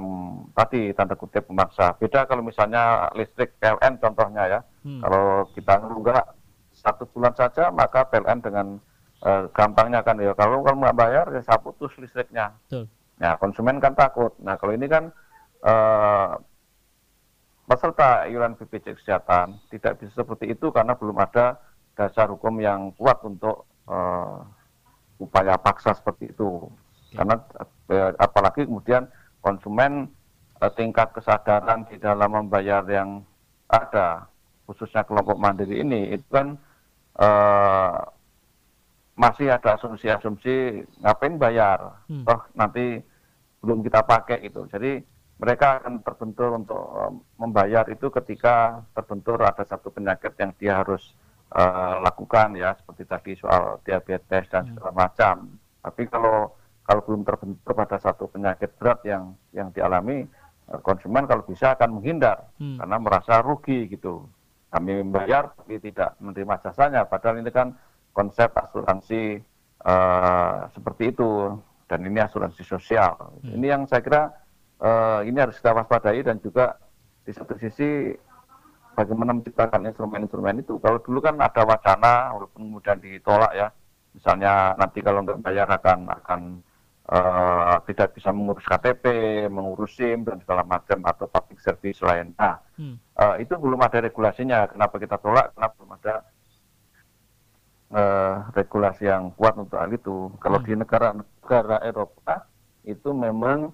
tadi 0.52 0.92
tanda 0.92 1.16
kutip 1.16 1.48
memaksa. 1.48 1.96
Beda 1.98 2.26
kalau 2.26 2.44
misalnya 2.44 3.08
listrik 3.14 3.56
PLN 3.62 4.02
contohnya 4.02 4.44
ya, 4.50 4.60
hmm. 4.84 5.02
kalau 5.06 5.26
kita 5.54 5.74
nunggak 5.86 6.26
satu 6.74 7.08
bulan 7.14 7.34
saja 7.38 7.70
maka 7.70 8.04
PLN 8.10 8.40
dengan 8.44 8.68
uh, 9.24 9.48
gampangnya 9.54 10.04
kan 10.04 10.20
ya 10.20 10.34
kalau 10.36 10.66
kalau 10.66 10.78
nggak 10.84 10.98
bayar 10.98 11.26
ya 11.32 11.42
saya 11.46 11.62
putus 11.62 11.94
listriknya. 12.02 12.52
Betul. 12.68 12.90
Nah 13.22 13.38
konsumen 13.40 13.80
kan 13.80 13.94
takut. 13.96 14.36
Nah 14.42 14.58
kalau 14.60 14.74
ini 14.76 14.90
kan 14.90 15.14
uh, 15.64 16.36
peserta 17.64 18.28
iuran 18.28 18.60
BPJS 18.60 19.00
Kesehatan 19.00 19.64
tidak 19.72 20.04
bisa 20.04 20.12
seperti 20.20 20.52
itu 20.52 20.68
karena 20.76 21.00
belum 21.00 21.16
ada 21.16 21.62
dasar 21.96 22.28
hukum 22.28 22.60
yang 22.60 22.92
kuat 22.98 23.22
untuk 23.24 23.70
uh, 23.88 24.44
upaya 25.22 25.58
paksa 25.60 25.94
seperti 25.94 26.34
itu. 26.34 26.70
Ya. 27.14 27.22
Karena 27.22 27.36
eh, 27.92 28.12
apalagi 28.18 28.66
kemudian 28.66 29.10
konsumen 29.44 30.10
eh, 30.62 30.72
tingkat 30.74 31.14
kesadaran 31.14 31.86
di 31.90 32.00
dalam 32.02 32.34
membayar 32.34 32.84
yang 32.90 33.22
ada, 33.70 34.28
khususnya 34.70 35.06
kelompok 35.06 35.38
mandiri 35.38 35.82
ini, 35.82 36.14
itu 36.14 36.26
kan 36.30 36.58
eh, 37.20 38.00
masih 39.14 39.54
ada 39.54 39.78
asumsi-asumsi 39.78 40.86
ngapain 41.06 41.38
bayar, 41.38 42.02
hmm. 42.10 42.26
oh 42.26 42.42
nanti 42.58 42.98
belum 43.62 43.86
kita 43.86 44.02
pakai 44.04 44.42
itu. 44.42 44.66
Jadi 44.74 44.98
mereka 45.38 45.82
akan 45.82 46.02
terbentur 46.02 46.50
untuk 46.58 46.84
eh, 46.98 47.14
membayar 47.38 47.86
itu 47.90 48.10
ketika 48.10 48.82
terbentur 48.98 49.38
ada 49.42 49.64
satu 49.68 49.94
penyakit 49.94 50.34
yang 50.40 50.52
dia 50.58 50.82
harus 50.82 51.14
uh, 51.54 51.96
lakukan 52.02 52.58
ya 52.58 52.74
seperti 52.74 53.04
tadi 53.06 53.32
soal 53.38 53.80
diabetes 53.86 54.50
dan 54.50 54.74
segala 54.74 54.92
hmm. 54.92 55.00
macam. 55.00 55.36
Tapi 55.84 56.04
kalau 56.10 56.58
kalau 56.84 57.02
belum 57.08 57.24
terbentuk 57.24 57.74
pada 57.78 57.96
satu 58.02 58.28
penyakit 58.28 58.76
berat 58.76 59.06
yang 59.06 59.38
yang 59.54 59.70
dialami 59.72 60.26
uh, 60.68 60.80
konsumen 60.82 61.30
kalau 61.30 61.46
bisa 61.46 61.78
akan 61.78 62.02
menghindar 62.02 62.50
hmm. 62.58 62.82
karena 62.82 62.98
merasa 62.98 63.40
rugi 63.40 63.88
gitu. 63.88 64.26
Kami 64.74 65.06
membayar 65.06 65.54
tapi 65.54 65.78
tidak 65.78 66.18
menerima 66.18 66.58
jasanya 66.66 67.06
padahal 67.06 67.38
ini 67.38 67.54
kan 67.54 67.78
konsep 68.10 68.50
asuransi 68.58 69.38
uh, 69.86 70.66
seperti 70.74 71.14
itu 71.14 71.54
dan 71.86 72.02
ini 72.02 72.18
asuransi 72.18 72.66
sosial. 72.66 73.38
Hmm. 73.46 73.54
Ini 73.62 73.66
yang 73.70 73.82
saya 73.86 74.02
kira 74.02 74.34
uh, 74.82 75.22
ini 75.22 75.38
harus 75.38 75.62
kita 75.62 75.78
waspadai 75.78 76.26
dan 76.26 76.42
juga 76.42 76.82
di 77.22 77.32
satu 77.32 77.54
sisi 77.62 78.18
bagaimana 78.94 79.36
menciptakan 79.36 79.90
instrumen-instrumen 79.90 80.62
itu. 80.62 80.78
Kalau 80.80 81.02
dulu 81.02 81.20
kan 81.20 81.38
ada 81.42 81.62
wacana, 81.66 82.34
walaupun 82.38 82.70
kemudian 82.70 82.98
ditolak 83.02 83.52
ya, 83.54 83.68
misalnya 84.14 84.78
nanti 84.78 85.02
kalau 85.02 85.26
nggak 85.26 85.42
bayar 85.42 85.68
akan 85.68 86.00
akan 86.10 86.42
uh, 87.10 87.78
tidak 87.90 88.16
bisa 88.16 88.30
mengurus 88.30 88.64
KTP, 88.64 89.06
mengurus 89.50 89.98
SIM 89.98 90.24
dan 90.24 90.40
segala 90.40 90.64
macam 90.64 91.02
atau 91.04 91.26
public 91.28 91.60
service 91.60 92.00
lain. 92.06 92.32
Nah, 92.38 92.62
hmm. 92.78 92.96
uh, 93.18 93.36
itu 93.42 93.54
belum 93.58 93.82
ada 93.82 94.00
regulasinya. 94.00 94.70
Kenapa 94.72 94.96
kita 95.02 95.18
tolak? 95.20 95.52
Karena 95.58 95.68
belum 95.74 95.90
ada 96.00 96.16
uh, 97.92 98.36
regulasi 98.56 99.10
yang 99.10 99.34
kuat 99.36 99.58
untuk 99.60 99.82
hal 99.82 99.92
itu. 99.92 100.32
Kalau 100.40 100.60
hmm. 100.62 100.66
di 100.70 100.74
negara-negara 100.78 101.78
Eropa 101.84 102.48
itu 102.84 103.10
memang 103.16 103.72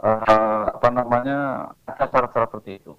uh, 0.00 0.64
apa 0.72 0.88
namanya 0.88 1.70
ada 1.84 2.04
cara-cara 2.08 2.46
seperti 2.48 2.80
itu. 2.80 2.92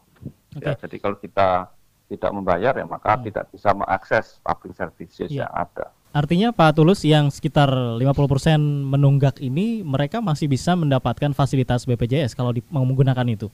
Okay. 0.58 0.74
Ya, 0.74 0.74
jadi 0.78 0.96
kalau 0.98 1.18
kita 1.22 1.70
tidak 2.10 2.32
membayar 2.34 2.74
ya 2.74 2.86
maka 2.90 3.14
hmm. 3.16 3.24
tidak 3.30 3.46
bisa 3.54 3.70
mengakses 3.78 4.42
public 4.42 4.74
services 4.74 5.30
ya. 5.30 5.46
yang 5.46 5.54
ada. 5.54 5.94
Artinya 6.10 6.50
Pak 6.50 6.74
Tulus 6.74 7.06
yang 7.06 7.30
sekitar 7.30 7.70
50% 7.70 8.58
menunggak 8.90 9.38
ini 9.46 9.86
mereka 9.86 10.18
masih 10.26 10.50
bisa 10.50 10.74
mendapatkan 10.74 11.38
fasilitas 11.38 11.86
BPJS 11.86 12.34
kalau 12.34 12.50
di, 12.50 12.66
menggunakan 12.74 13.30
itu? 13.30 13.54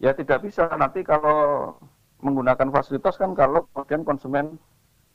Ya 0.00 0.16
tidak 0.16 0.48
bisa 0.48 0.64
nanti 0.80 1.04
kalau 1.04 1.76
menggunakan 2.24 2.72
fasilitas 2.72 3.20
kan 3.20 3.36
kalau 3.36 3.68
kemudian 3.76 4.00
konsumen 4.00 4.56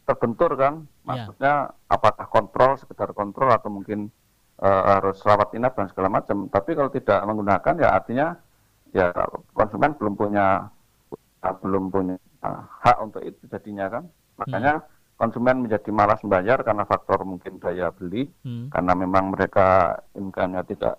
terbentur 0.05 0.53
kan 0.53 0.85
ya. 0.85 1.03
maksudnya 1.05 1.53
ya. 1.73 1.89
apakah 1.89 2.25
kontrol 2.29 2.77
sekedar 2.77 3.09
kontrol 3.17 3.49
atau 3.49 3.73
mungkin 3.73 4.13
uh, 4.61 4.81
harus 4.97 5.17
rawat 5.25 5.53
inap 5.57 5.73
dan 5.77 5.89
segala 5.89 6.09
macam 6.09 6.45
tapi 6.49 6.77
kalau 6.77 6.89
tidak 6.93 7.21
menggunakan 7.25 7.75
ya 7.81 7.89
artinya 7.93 8.27
ya 8.91 9.11
konsumen 9.55 9.95
belum 9.95 10.13
punya 10.19 10.67
belum 11.41 11.89
punya 11.89 12.15
hak 12.83 12.97
untuk 13.01 13.23
itu 13.23 13.41
jadinya 13.47 13.87
kan 13.87 14.03
makanya 14.37 14.73
hmm. 14.81 14.87
konsumen 15.17 15.65
menjadi 15.65 15.89
malas 15.93 16.21
membayar 16.25 16.59
karena 16.61 16.83
faktor 16.85 17.23
mungkin 17.23 17.61
daya 17.61 17.93
beli 17.93 18.29
hmm. 18.43 18.73
karena 18.73 18.93
memang 18.97 19.33
mereka 19.33 19.99
income-nya 20.17 20.65
tidak 20.65 20.95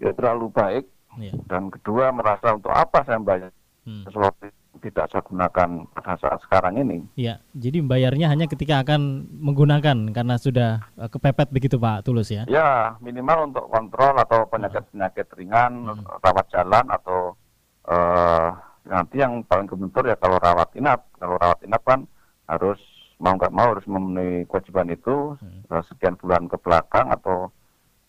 ya, 0.00 0.10
terlalu 0.16 0.48
baik 0.50 0.84
yeah. 1.20 1.36
dan 1.48 1.68
kedua 1.68 2.10
merasa 2.10 2.56
untuk 2.56 2.72
apa 2.72 3.04
saya 3.04 3.20
membayar 3.20 3.52
hmm. 3.84 4.08
sesuatu 4.08 4.48
tidak 4.80 5.12
saya 5.12 5.20
gunakan 5.20 5.84
pada 5.92 6.16
saat 6.16 6.40
sekarang 6.48 6.80
ini. 6.80 7.04
Ya, 7.12 7.44
jadi 7.52 7.84
membayarnya 7.84 8.32
hanya 8.32 8.46
ketika 8.48 8.80
akan 8.80 9.28
menggunakan 9.28 10.16
karena 10.16 10.40
sudah 10.40 10.80
uh, 10.96 11.10
kepepet 11.12 11.52
begitu 11.52 11.76
Pak 11.76 12.08
Tulus 12.08 12.32
ya? 12.32 12.48
Ya, 12.48 12.96
minimal 13.04 13.52
untuk 13.52 13.68
kontrol 13.68 14.16
atau 14.16 14.48
penyakit-penyakit 14.48 15.28
ringan, 15.36 15.92
hmm. 15.92 16.24
rawat 16.24 16.46
jalan 16.48 16.86
atau 16.88 17.36
uh, 17.84 18.56
nanti 18.88 19.20
yang 19.20 19.44
paling 19.44 19.68
kebentur 19.68 20.08
ya 20.08 20.16
kalau 20.16 20.40
rawat 20.40 20.72
inap. 20.72 21.04
Kalau 21.20 21.36
rawat 21.36 21.60
inap 21.68 21.82
kan 21.84 22.00
harus 22.48 22.80
mau 23.22 23.36
nggak 23.38 23.54
mau 23.54 23.76
harus 23.76 23.86
memenuhi 23.86 24.48
kewajiban 24.50 24.88
itu 24.90 25.36
hmm. 25.38 25.68
sekian 25.92 26.18
bulan 26.18 26.50
ke 26.50 26.58
belakang 26.58 27.06
atau 27.12 27.52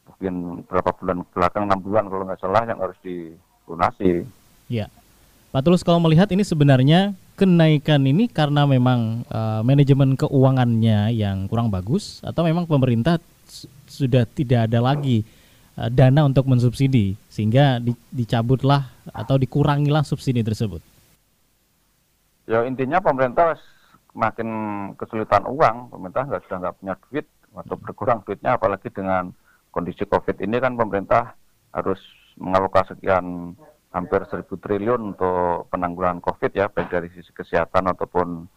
mungkin 0.09 0.65
berapa 0.65 0.89
bulan 0.97 1.21
ke 1.21 1.29
belakang 1.37 1.63
enam 1.69 1.79
bulan 1.83 2.05
kalau 2.09 2.23
nggak 2.25 2.41
salah 2.41 2.63
yang 2.65 2.79
harus 2.81 2.97
dilunasi. 3.03 4.25
Ya, 4.71 4.87
Pak 5.53 5.61
Tulus 5.61 5.85
kalau 5.85 6.01
melihat 6.01 6.25
ini 6.33 6.41
sebenarnya 6.41 7.13
kenaikan 7.37 8.01
ini 8.09 8.25
karena 8.25 8.65
memang 8.65 9.21
uh, 9.29 9.61
manajemen 9.61 10.17
keuangannya 10.17 11.13
yang 11.13 11.45
kurang 11.45 11.69
bagus 11.69 12.25
atau 12.25 12.41
memang 12.41 12.65
pemerintah 12.65 13.21
sudah 13.85 14.25
tidak 14.25 14.65
ada 14.65 14.81
lagi 14.81 15.21
uh, 15.77 15.93
dana 15.93 16.25
untuk 16.25 16.49
mensubsidi 16.49 17.13
sehingga 17.29 17.77
di, 17.77 17.93
dicabutlah 18.09 18.89
atau 19.13 19.37
dikurangilah 19.37 20.01
subsidi 20.01 20.41
tersebut. 20.41 20.81
Ya 22.49 22.65
intinya 22.65 22.97
pemerintah 22.97 23.53
makin 24.17 24.49
kesulitan 24.97 25.45
uang, 25.45 25.93
pemerintah 25.93 26.33
nggak 26.33 26.49
sudah 26.49 26.57
nggak 26.65 26.75
punya 26.81 26.95
duit 27.05 27.29
atau 27.53 27.77
berkurang 27.77 28.25
duitnya, 28.25 28.57
apalagi 28.57 28.89
dengan 28.89 29.29
kondisi 29.69 30.01
COVID 30.09 30.33
ini 30.41 30.57
kan 30.57 30.73
pemerintah 30.73 31.37
harus 31.77 32.01
mengalokasikan 32.41 33.53
hampir 33.93 34.25
seribu 34.25 34.57
triliun 34.57 35.13
untuk 35.13 35.69
penanggulangan 35.69 36.19
COVID 36.19 36.51
ya, 36.57 36.65
baik 36.67 36.89
dari 36.89 37.07
sisi 37.13 37.29
kesehatan 37.29 37.93
ataupun 37.93 38.49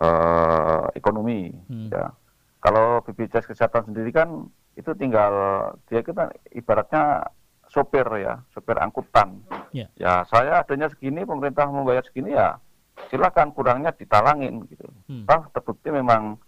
uh, 0.00 0.88
ekonomi. 0.96 1.52
Hmm. 1.68 1.92
Ya. 1.92 2.10
Kalau 2.58 3.04
BPJS 3.04 3.46
kesehatan 3.46 3.92
sendiri 3.92 4.10
kan 4.10 4.48
itu 4.74 4.90
tinggal 4.96 5.32
dia 5.86 6.00
kita 6.00 6.32
ibaratnya 6.56 7.28
sopir 7.68 8.08
ya, 8.18 8.40
sopir 8.56 8.80
angkutan. 8.80 9.44
Yeah. 9.76 9.92
Ya 10.00 10.24
saya 10.26 10.64
adanya 10.64 10.88
segini, 10.88 11.22
pemerintah 11.28 11.68
membayar 11.68 12.02
segini 12.02 12.32
ya 12.34 12.56
silakan 13.06 13.54
kurangnya 13.54 13.94
ditalangin 13.94 14.66
gitu. 14.66 14.88
Hmm. 15.06 15.28
Terbukti 15.54 15.94
memang 15.94 16.40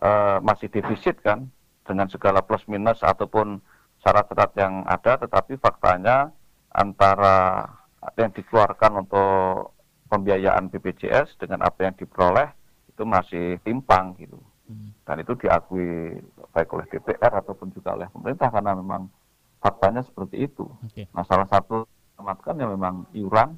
uh, 0.00 0.38
masih 0.40 0.72
defisit 0.72 1.20
kan 1.20 1.52
dengan 1.84 2.08
segala 2.08 2.40
plus 2.40 2.64
minus 2.64 3.04
ataupun 3.04 3.60
syarat-syarat 4.00 4.52
yang 4.56 4.74
ada, 4.88 5.20
tetapi 5.20 5.58
faktanya 5.60 6.30
antara 6.72 7.66
yang 8.16 8.32
dikeluarkan 8.32 9.04
untuk 9.04 9.76
pembiayaan 10.08 10.72
BPJS 10.72 11.36
dengan 11.36 11.68
apa 11.68 11.84
yang 11.84 11.94
diperoleh 11.98 12.48
itu 12.88 13.02
masih 13.04 13.60
timpang 13.60 14.16
gitu. 14.16 14.40
Hmm. 14.68 14.96
Dan 15.04 15.20
itu 15.20 15.32
diakui 15.36 16.16
baik 16.52 16.68
oleh 16.72 16.86
DPR 16.88 17.44
ataupun 17.44 17.72
juga 17.72 17.96
oleh 17.96 18.08
pemerintah 18.08 18.48
karena 18.48 18.72
memang 18.72 19.12
faktanya 19.60 20.00
seperti 20.00 20.48
itu. 20.48 20.64
Okay. 20.88 21.08
Nah 21.12 21.24
salah 21.28 21.48
satu 21.48 21.84
tematkan 22.16 22.56
yang 22.56 22.72
memang 22.72 23.04
iuran 23.12 23.56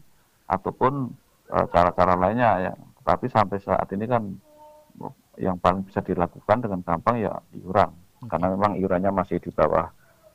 ataupun 0.50 1.14
Eh, 1.50 1.66
cara-cara 1.74 2.14
uh, 2.14 2.18
lainnya 2.18 2.50
ya. 2.62 2.72
Tapi 3.02 3.26
sampai 3.26 3.58
saat 3.58 3.90
ini 3.90 4.06
kan 4.06 4.22
yang 5.40 5.58
paling 5.58 5.82
bisa 5.82 5.98
dilakukan 5.98 6.62
dengan 6.62 6.80
gampang 6.86 7.18
ya 7.18 7.34
iuran. 7.58 7.90
Okay. 8.22 8.28
Karena 8.30 8.54
memang 8.54 8.78
iurannya 8.78 9.10
masih 9.10 9.42
di 9.42 9.50
bawah 9.50 9.90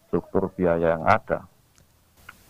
struktur 0.07 0.51
biaya 0.51 0.99
yang 0.99 1.07
ada. 1.07 1.47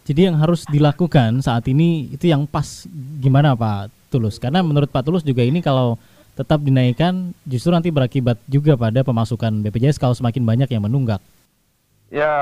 Jadi 0.06 0.30
yang 0.30 0.38
harus 0.38 0.70
dilakukan 0.70 1.42
saat 1.42 1.66
ini 1.66 2.14
itu 2.14 2.30
yang 2.30 2.46
pas 2.46 2.86
gimana 3.18 3.58
Pak 3.58 3.90
Tulus? 4.14 4.38
Karena 4.38 4.62
menurut 4.62 4.86
Pak 4.94 5.02
Tulus 5.02 5.26
juga 5.26 5.42
ini 5.42 5.66
kalau 5.66 5.98
tetap 6.38 6.62
dinaikkan 6.62 7.34
justru 7.48 7.74
nanti 7.74 7.90
berakibat 7.90 8.38
juga 8.46 8.78
pada 8.78 9.02
pemasukan 9.02 9.66
BPJS 9.66 9.98
kalau 9.98 10.14
semakin 10.14 10.46
banyak 10.46 10.70
yang 10.70 10.86
menunggak. 10.86 11.18
Ya 12.14 12.38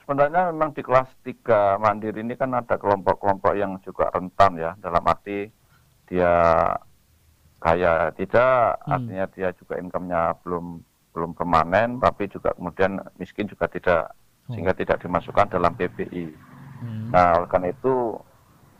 sebenarnya 0.00 0.48
memang 0.56 0.72
di 0.72 0.80
kelas 0.80 1.12
3 1.20 1.76
mandiri 1.84 2.24
ini 2.24 2.32
kan 2.32 2.56
ada 2.56 2.80
kelompok-kelompok 2.80 3.52
yang 3.52 3.76
juga 3.84 4.08
rentan 4.08 4.56
ya 4.56 4.72
dalam 4.80 5.04
arti 5.04 5.52
dia 6.08 6.32
kaya 7.60 8.08
tidak 8.16 8.80
hmm. 8.88 8.94
artinya 8.94 9.26
dia 9.36 9.48
juga 9.52 9.76
income-nya 9.76 10.32
belum 10.46 10.80
belum 11.12 11.30
permanen 11.36 12.00
tapi 12.00 12.24
juga 12.32 12.56
kemudian 12.56 13.04
miskin 13.20 13.44
juga 13.44 13.68
tidak. 13.68 14.16
Sehingga 14.48 14.72
tidak 14.72 15.04
dimasukkan 15.04 15.52
dalam 15.52 15.76
PBI. 15.76 16.32
Hmm. 16.80 17.12
Nah, 17.12 17.42
oleh 17.42 17.48
karena 17.52 17.68
itu 17.72 18.16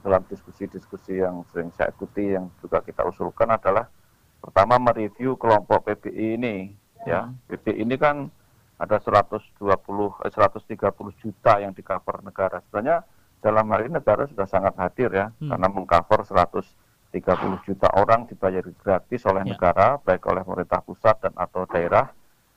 dalam 0.01 0.25
diskusi-diskusi 0.31 1.21
yang 1.21 1.45
sering 1.53 1.69
saya 1.77 1.93
ikuti 1.93 2.33
yang 2.33 2.49
juga 2.65 2.81
kita 2.81 3.05
usulkan 3.05 3.53
adalah 3.53 3.91
pertama 4.39 4.81
mereview 4.81 5.37
kelompok 5.37 5.93
PBI 5.93 6.39
ini 6.41 6.73
ya. 7.05 7.29
hmm. 7.29 7.51
PBI 7.53 7.85
ini 7.85 7.97
kan 8.01 8.33
ada 8.79 8.97
120 9.03 9.59
eh, 9.59 10.31
130 10.31 11.23
juta 11.23 11.53
yang 11.59 11.75
di 11.75 11.83
cover 11.83 12.23
negara. 12.23 12.63
Sebenarnya 12.65 13.05
dalam 13.43 13.67
hal 13.75 13.81
ini 13.87 13.93
negara 13.99 14.25
sudah 14.27 14.47
sangat 14.47 14.75
hadir 14.79 15.11
ya 15.13 15.27
hmm. 15.29 15.51
karena 15.51 15.67
mengcover 15.69 16.21
130 16.25 17.67
juta 17.67 17.89
orang 17.99 18.25
dibayar 18.31 18.65
gratis 18.65 19.23
oleh 19.27 19.43
ya. 19.45 19.53
negara 19.53 19.99
baik 20.01 20.25
oleh 20.31 20.43
pemerintah 20.47 20.81
pusat 20.81 21.19
dan 21.21 21.35
atau 21.37 21.67
daerah. 21.67 22.09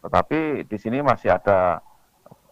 Tetapi 0.02 0.65
di 0.65 0.78
sini 0.82 1.02
masih 1.02 1.34
ada 1.34 1.82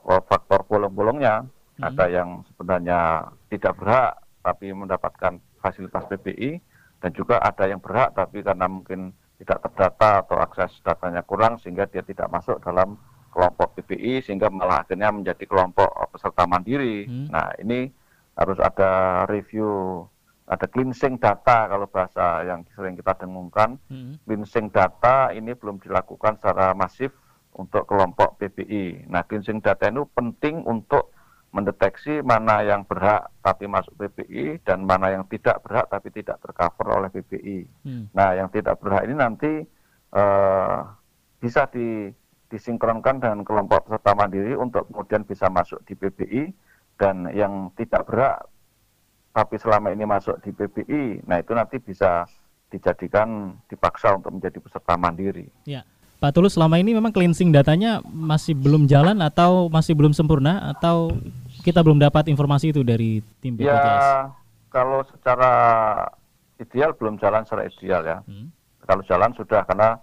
faktor 0.06 0.66
bolong-bolongnya. 0.66 1.46
Hmm. 1.80 1.88
Ada 1.94 2.06
yang 2.12 2.30
sebenarnya 2.52 3.32
tidak 3.48 3.80
berhak 3.80 4.20
tapi 4.44 4.72
mendapatkan 4.72 5.40
fasilitas 5.60 6.04
PBI 6.08 6.60
dan 7.00 7.12
juga 7.16 7.40
ada 7.40 7.68
yang 7.68 7.80
berhak 7.80 8.12
tapi 8.16 8.44
karena 8.44 8.68
mungkin 8.68 9.16
tidak 9.40 9.64
terdata 9.64 10.28
atau 10.28 10.38
akses 10.44 10.84
datanya 10.84 11.24
kurang 11.24 11.56
sehingga 11.64 11.88
dia 11.88 12.04
tidak 12.04 12.28
masuk 12.28 12.60
dalam 12.60 13.00
kelompok 13.32 13.80
PBI 13.80 14.20
sehingga 14.26 14.52
malah 14.52 14.84
akhirnya 14.84 15.14
menjadi 15.16 15.46
kelompok 15.48 15.88
peserta 16.12 16.44
mandiri. 16.44 17.08
Hmm. 17.08 17.32
Nah 17.32 17.56
ini 17.64 17.88
harus 18.36 18.60
ada 18.60 19.24
review, 19.32 20.04
ada 20.44 20.66
cleansing 20.68 21.20
data 21.20 21.72
kalau 21.72 21.88
bahasa 21.88 22.44
yang 22.44 22.68
sering 22.76 23.00
kita 23.00 23.16
dengungkan. 23.16 23.80
Hmm. 23.88 24.20
Cleansing 24.28 24.74
data 24.76 25.32
ini 25.32 25.56
belum 25.56 25.80
dilakukan 25.80 26.42
secara 26.42 26.76
masif 26.76 27.16
untuk 27.56 27.86
kelompok 27.90 28.38
PBI. 28.38 29.10
Nah 29.10 29.26
cleansing 29.26 29.60
data 29.64 29.90
itu 29.90 30.06
penting 30.14 30.64
untuk 30.68 31.14
mendeteksi 31.50 32.22
mana 32.22 32.62
yang 32.62 32.86
berhak 32.86 33.34
tapi 33.42 33.66
masuk 33.66 33.98
PBI 33.98 34.62
dan 34.62 34.86
mana 34.86 35.10
yang 35.18 35.26
tidak 35.26 35.66
berhak 35.66 35.90
tapi 35.90 36.14
tidak 36.14 36.38
tercover 36.46 36.88
oleh 36.94 37.10
PBI. 37.10 37.60
Hmm. 37.86 38.06
Nah 38.14 38.38
yang 38.38 38.54
tidak 38.54 38.78
berhak 38.78 39.10
ini 39.10 39.16
nanti 39.18 39.52
uh, 40.14 40.86
bisa 41.42 41.66
di 41.74 42.14
disinkronkan 42.50 43.22
dengan 43.22 43.46
kelompok 43.46 43.90
peserta 43.90 44.14
mandiri 44.18 44.58
untuk 44.58 44.90
kemudian 44.90 45.22
bisa 45.26 45.50
masuk 45.54 45.82
di 45.86 45.94
PBI 45.94 46.44
dan 46.98 47.30
yang 47.34 47.70
tidak 47.78 48.10
berat 48.10 48.42
tapi 49.30 49.56
selama 49.62 49.94
ini 49.94 50.04
masuk 50.10 50.42
di 50.42 50.50
PBI, 50.50 51.24
nah 51.30 51.38
itu 51.38 51.54
nanti 51.54 51.78
bisa 51.78 52.26
dijadikan 52.70 53.56
dipaksa 53.70 54.18
untuk 54.18 54.34
menjadi 54.34 54.58
peserta 54.58 54.98
mandiri. 54.98 55.48
Ya. 55.70 55.86
Pak 56.20 56.36
Tulus 56.36 56.60
selama 56.60 56.76
ini 56.76 56.92
memang 56.92 57.16
cleansing 57.16 57.56
datanya 57.56 58.04
masih 58.04 58.52
belum 58.52 58.92
jalan 58.92 59.24
atau 59.24 59.72
masih 59.72 59.96
belum 59.96 60.12
sempurna 60.12 60.76
atau 60.76 61.16
kita 61.64 61.80
belum 61.80 61.96
dapat 61.96 62.28
informasi 62.28 62.76
itu 62.76 62.84
dari 62.84 63.24
tim 63.40 63.56
BPJS? 63.56 63.72
Ya, 63.72 64.28
kalau 64.68 65.00
secara 65.08 65.54
ideal 66.60 66.92
belum 67.00 67.16
jalan 67.24 67.48
secara 67.48 67.72
ideal 67.72 68.04
ya. 68.04 68.18
Hmm. 68.28 68.52
Kalau 68.84 69.00
jalan 69.08 69.32
sudah 69.32 69.64
karena 69.64 69.96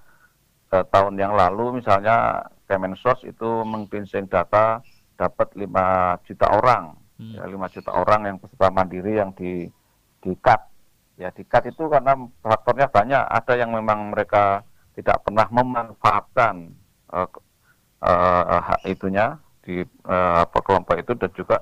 eh, 0.72 0.85
tahun 0.88 1.20
yang 1.20 1.37
lalu 1.37 1.85
misalnya 1.85 2.48
Kemensos 2.66 3.22
itu 3.22 3.62
mengcleansing 3.62 4.26
data 4.26 4.83
dapat 5.14 5.55
5 5.55 5.70
juta 6.26 6.46
orang, 6.50 6.98
hmm. 7.20 7.38
ya, 7.38 7.44
5 7.46 7.74
juta 7.79 7.90
orang 7.94 8.20
yang 8.26 8.37
peserta 8.42 8.68
mandiri 8.74 9.22
yang 9.22 9.31
di 9.37 9.70
di 10.24 10.33
cut. 10.40 10.64
Ya 11.20 11.31
di 11.31 11.46
cut 11.46 11.62
itu 11.68 11.87
karena 11.87 12.18
faktornya 12.42 12.90
banyak, 12.90 13.22
ada 13.22 13.52
yang 13.55 13.70
memang 13.70 14.11
mereka 14.11 14.66
tidak 14.96 15.22
pernah 15.22 15.46
memanfaatkan 15.52 16.72
uh, 17.12 17.28
uh, 18.00 18.61
hak 18.64 18.80
itunya 18.88 19.37
di 19.61 19.85
uh, 20.09 20.42
kelompok 20.50 20.96
itu 20.96 21.12
dan 21.14 21.30
juga 21.37 21.56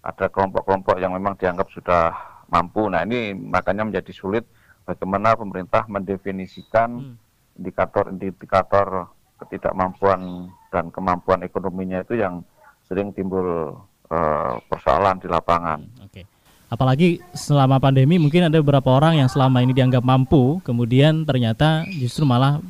ada 0.00 0.26
kelompok-kelompok 0.32 0.96
yang 0.96 1.12
memang 1.12 1.36
dianggap 1.36 1.68
sudah 1.70 2.16
mampu. 2.48 2.88
Nah 2.88 3.04
ini 3.04 3.36
makanya 3.36 3.84
menjadi 3.84 4.10
sulit 4.10 4.48
bagaimana 4.88 5.36
pemerintah 5.36 5.84
mendefinisikan 5.84 6.90
hmm 6.96 7.28
indikator-indikator 7.58 9.10
ketidakmampuan 9.42 10.50
dan 10.70 10.94
kemampuan 10.94 11.42
ekonominya 11.42 12.06
itu 12.06 12.22
yang 12.22 12.40
sering 12.86 13.10
timbul 13.12 13.76
uh, 14.08 14.54
persoalan 14.70 15.18
di 15.18 15.28
lapangan. 15.28 15.82
Oke. 16.06 16.24
Apalagi 16.68 17.18
selama 17.32 17.80
pandemi 17.80 18.20
mungkin 18.20 18.48
ada 18.48 18.60
beberapa 18.60 18.92
orang 18.92 19.24
yang 19.24 19.28
selama 19.28 19.64
ini 19.64 19.72
dianggap 19.72 20.04
mampu, 20.04 20.60
kemudian 20.62 21.24
ternyata 21.24 21.84
justru 21.96 22.28
malah 22.28 22.60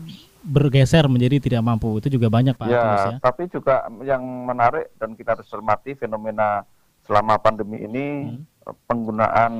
bergeser 0.43 1.05
menjadi 1.11 1.43
tidak 1.43 1.63
mampu. 1.65 1.99
Itu 1.99 2.09
juga 2.13 2.31
banyak 2.31 2.55
Pak. 2.55 2.67
Ya, 2.71 2.83
ya. 2.83 3.19
tapi 3.19 3.51
juga 3.51 3.87
yang 4.07 4.23
menarik 4.23 4.95
dan 4.97 5.19
kita 5.19 5.39
harus 5.39 5.49
cermati 5.51 5.99
fenomena 5.99 6.63
selama 7.07 7.41
pandemi 7.41 7.83
ini 7.83 8.07
hmm. 8.37 8.85
penggunaan 8.87 9.53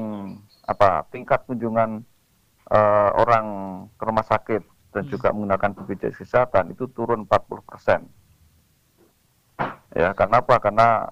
apa 0.69 1.09
tingkat 1.09 1.49
kunjungan 1.49 2.05
uh, 2.69 3.11
orang 3.17 3.47
ke 3.97 4.03
rumah 4.05 4.27
sakit 4.27 4.63
dan 4.93 5.03
hmm. 5.09 5.11
juga 5.11 5.33
menggunakan 5.33 5.71
BPJS 5.75 6.25
kesehatan 6.25 6.77
itu 6.77 6.89
turun 6.93 7.25
40 7.25 7.69
persen. 7.69 8.01
Ya, 9.97 10.13
karena 10.15 10.45
apa? 10.45 10.61
Karena 10.63 11.09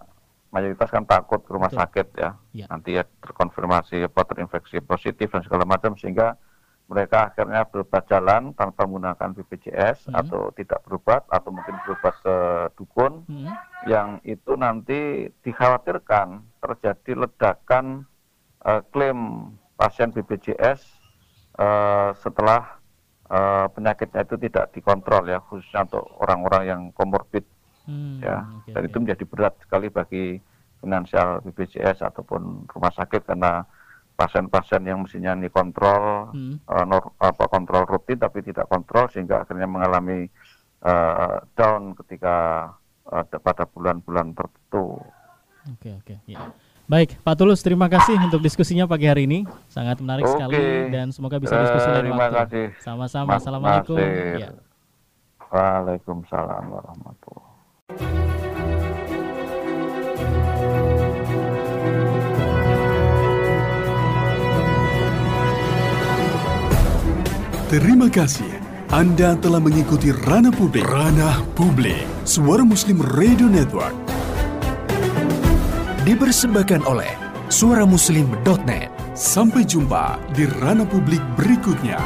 mayoritas 0.53 0.89
kan 0.89 1.05
takut 1.05 1.43
ke 1.43 1.51
rumah 1.51 1.69
Betul. 1.69 1.81
sakit 1.83 2.07
ya. 2.17 2.31
ya. 2.55 2.67
Nanti 2.71 2.97
ya 2.97 3.05
terkonfirmasi 3.05 4.07
apa 4.07 4.23
terinfeksi 4.25 4.81
positif 4.81 5.29
dan 5.33 5.43
segala 5.43 5.69
macam 5.69 5.99
sehingga 5.99 6.39
mereka 6.87 7.35
akhirnya 7.35 7.67
berobat 7.67 8.07
jalan 8.07 8.55
tanpa 8.55 8.87
menggunakan 8.87 9.35
BPJS 9.35 10.07
hmm. 10.07 10.15
atau 10.15 10.55
tidak 10.55 10.87
berobat 10.87 11.27
atau 11.27 11.51
mungkin 11.51 11.75
berobat 11.83 12.15
ke 12.23 12.37
dukun 12.79 13.27
hmm. 13.27 13.51
yang 13.91 14.23
itu 14.23 14.55
nanti 14.55 15.27
dikhawatirkan 15.43 16.47
terjadi 16.63 17.27
ledakan 17.27 18.07
uh, 18.63 18.87
klaim 18.95 19.51
pasien 19.75 20.15
BPJS 20.15 20.87
uh, 21.59 22.15
setelah 22.23 22.79
uh, 23.35 23.67
penyakitnya 23.75 24.23
itu 24.23 24.37
tidak 24.39 24.71
dikontrol 24.71 25.27
ya 25.27 25.43
khususnya 25.43 25.91
untuk 25.91 26.07
orang-orang 26.23 26.63
yang 26.71 26.81
komorbid 26.95 27.43
hmm, 27.91 28.23
ya 28.23 28.47
okay, 28.63 28.79
dan 28.79 28.83
okay. 28.87 28.91
itu 28.95 28.97
menjadi 29.03 29.25
berat 29.27 29.55
sekali 29.59 29.91
bagi 29.91 30.25
finansial 30.79 31.43
BPJS 31.43 32.05
ataupun 32.05 32.71
rumah 32.71 32.93
sakit 32.95 33.27
karena 33.27 33.67
pasien-pasien 34.17 34.81
yang 34.89 35.05
mestinya 35.05 35.37
dikontrol 35.37 36.33
hmm. 36.33 36.65
uh, 36.65 36.85
nor, 36.89 37.13
apa 37.21 37.45
kontrol 37.53 37.85
rutin 37.85 38.17
tapi 38.17 38.41
tidak 38.41 38.65
kontrol 38.67 39.07
sehingga 39.13 39.45
akhirnya 39.45 39.69
mengalami 39.69 40.27
uh, 40.83 41.45
down 41.53 41.93
ketika 42.03 42.69
uh, 43.13 43.25
pada 43.29 43.69
bulan-bulan 43.69 44.33
tertentu. 44.33 44.97
Oke 45.69 45.93
oke 46.01 46.17
ya. 46.25 46.41
Baik 46.89 47.19
Pak 47.21 47.35
Tulus 47.37 47.61
terima 47.61 47.93
kasih 47.93 48.17
untuk 48.17 48.41
diskusinya 48.41 48.89
pagi 48.89 49.05
hari 49.11 49.29
ini 49.29 49.45
sangat 49.69 50.01
menarik 50.01 50.25
oke. 50.25 50.33
sekali 50.33 50.63
dan 50.89 51.13
semoga 51.13 51.37
bisa 51.37 51.59
diskusi 51.61 51.89
lain 51.93 52.01
terima 52.01 52.25
waktu. 52.33 52.37
Kasih. 52.41 52.67
Sama-sama. 52.81 53.37
Assalamualaikum. 53.37 54.01
Ya. 54.41 54.51
Waalaikumsalam 55.47 56.65
warahmatullahi 56.73 57.46
Terima 67.67 68.07
kasih. 68.07 68.63
Anda 68.95 69.35
telah 69.43 69.59
mengikuti 69.59 70.15
Ranah 70.15 70.55
Publik. 70.55 70.87
Ranah 70.87 71.43
Publik. 71.59 72.07
Suara 72.23 72.63
Muslim 72.63 73.03
Radio 73.19 73.51
Network. 73.51 73.91
Dipersembahkan 76.07 76.87
oleh 76.87 77.11
suaramuslim.net. 77.51 78.87
Sampai 79.19 79.67
jumpa 79.67 80.15
di 80.31 80.47
Ranah 80.47 80.87
Publik 80.87 81.19
berikutnya. 81.35 81.99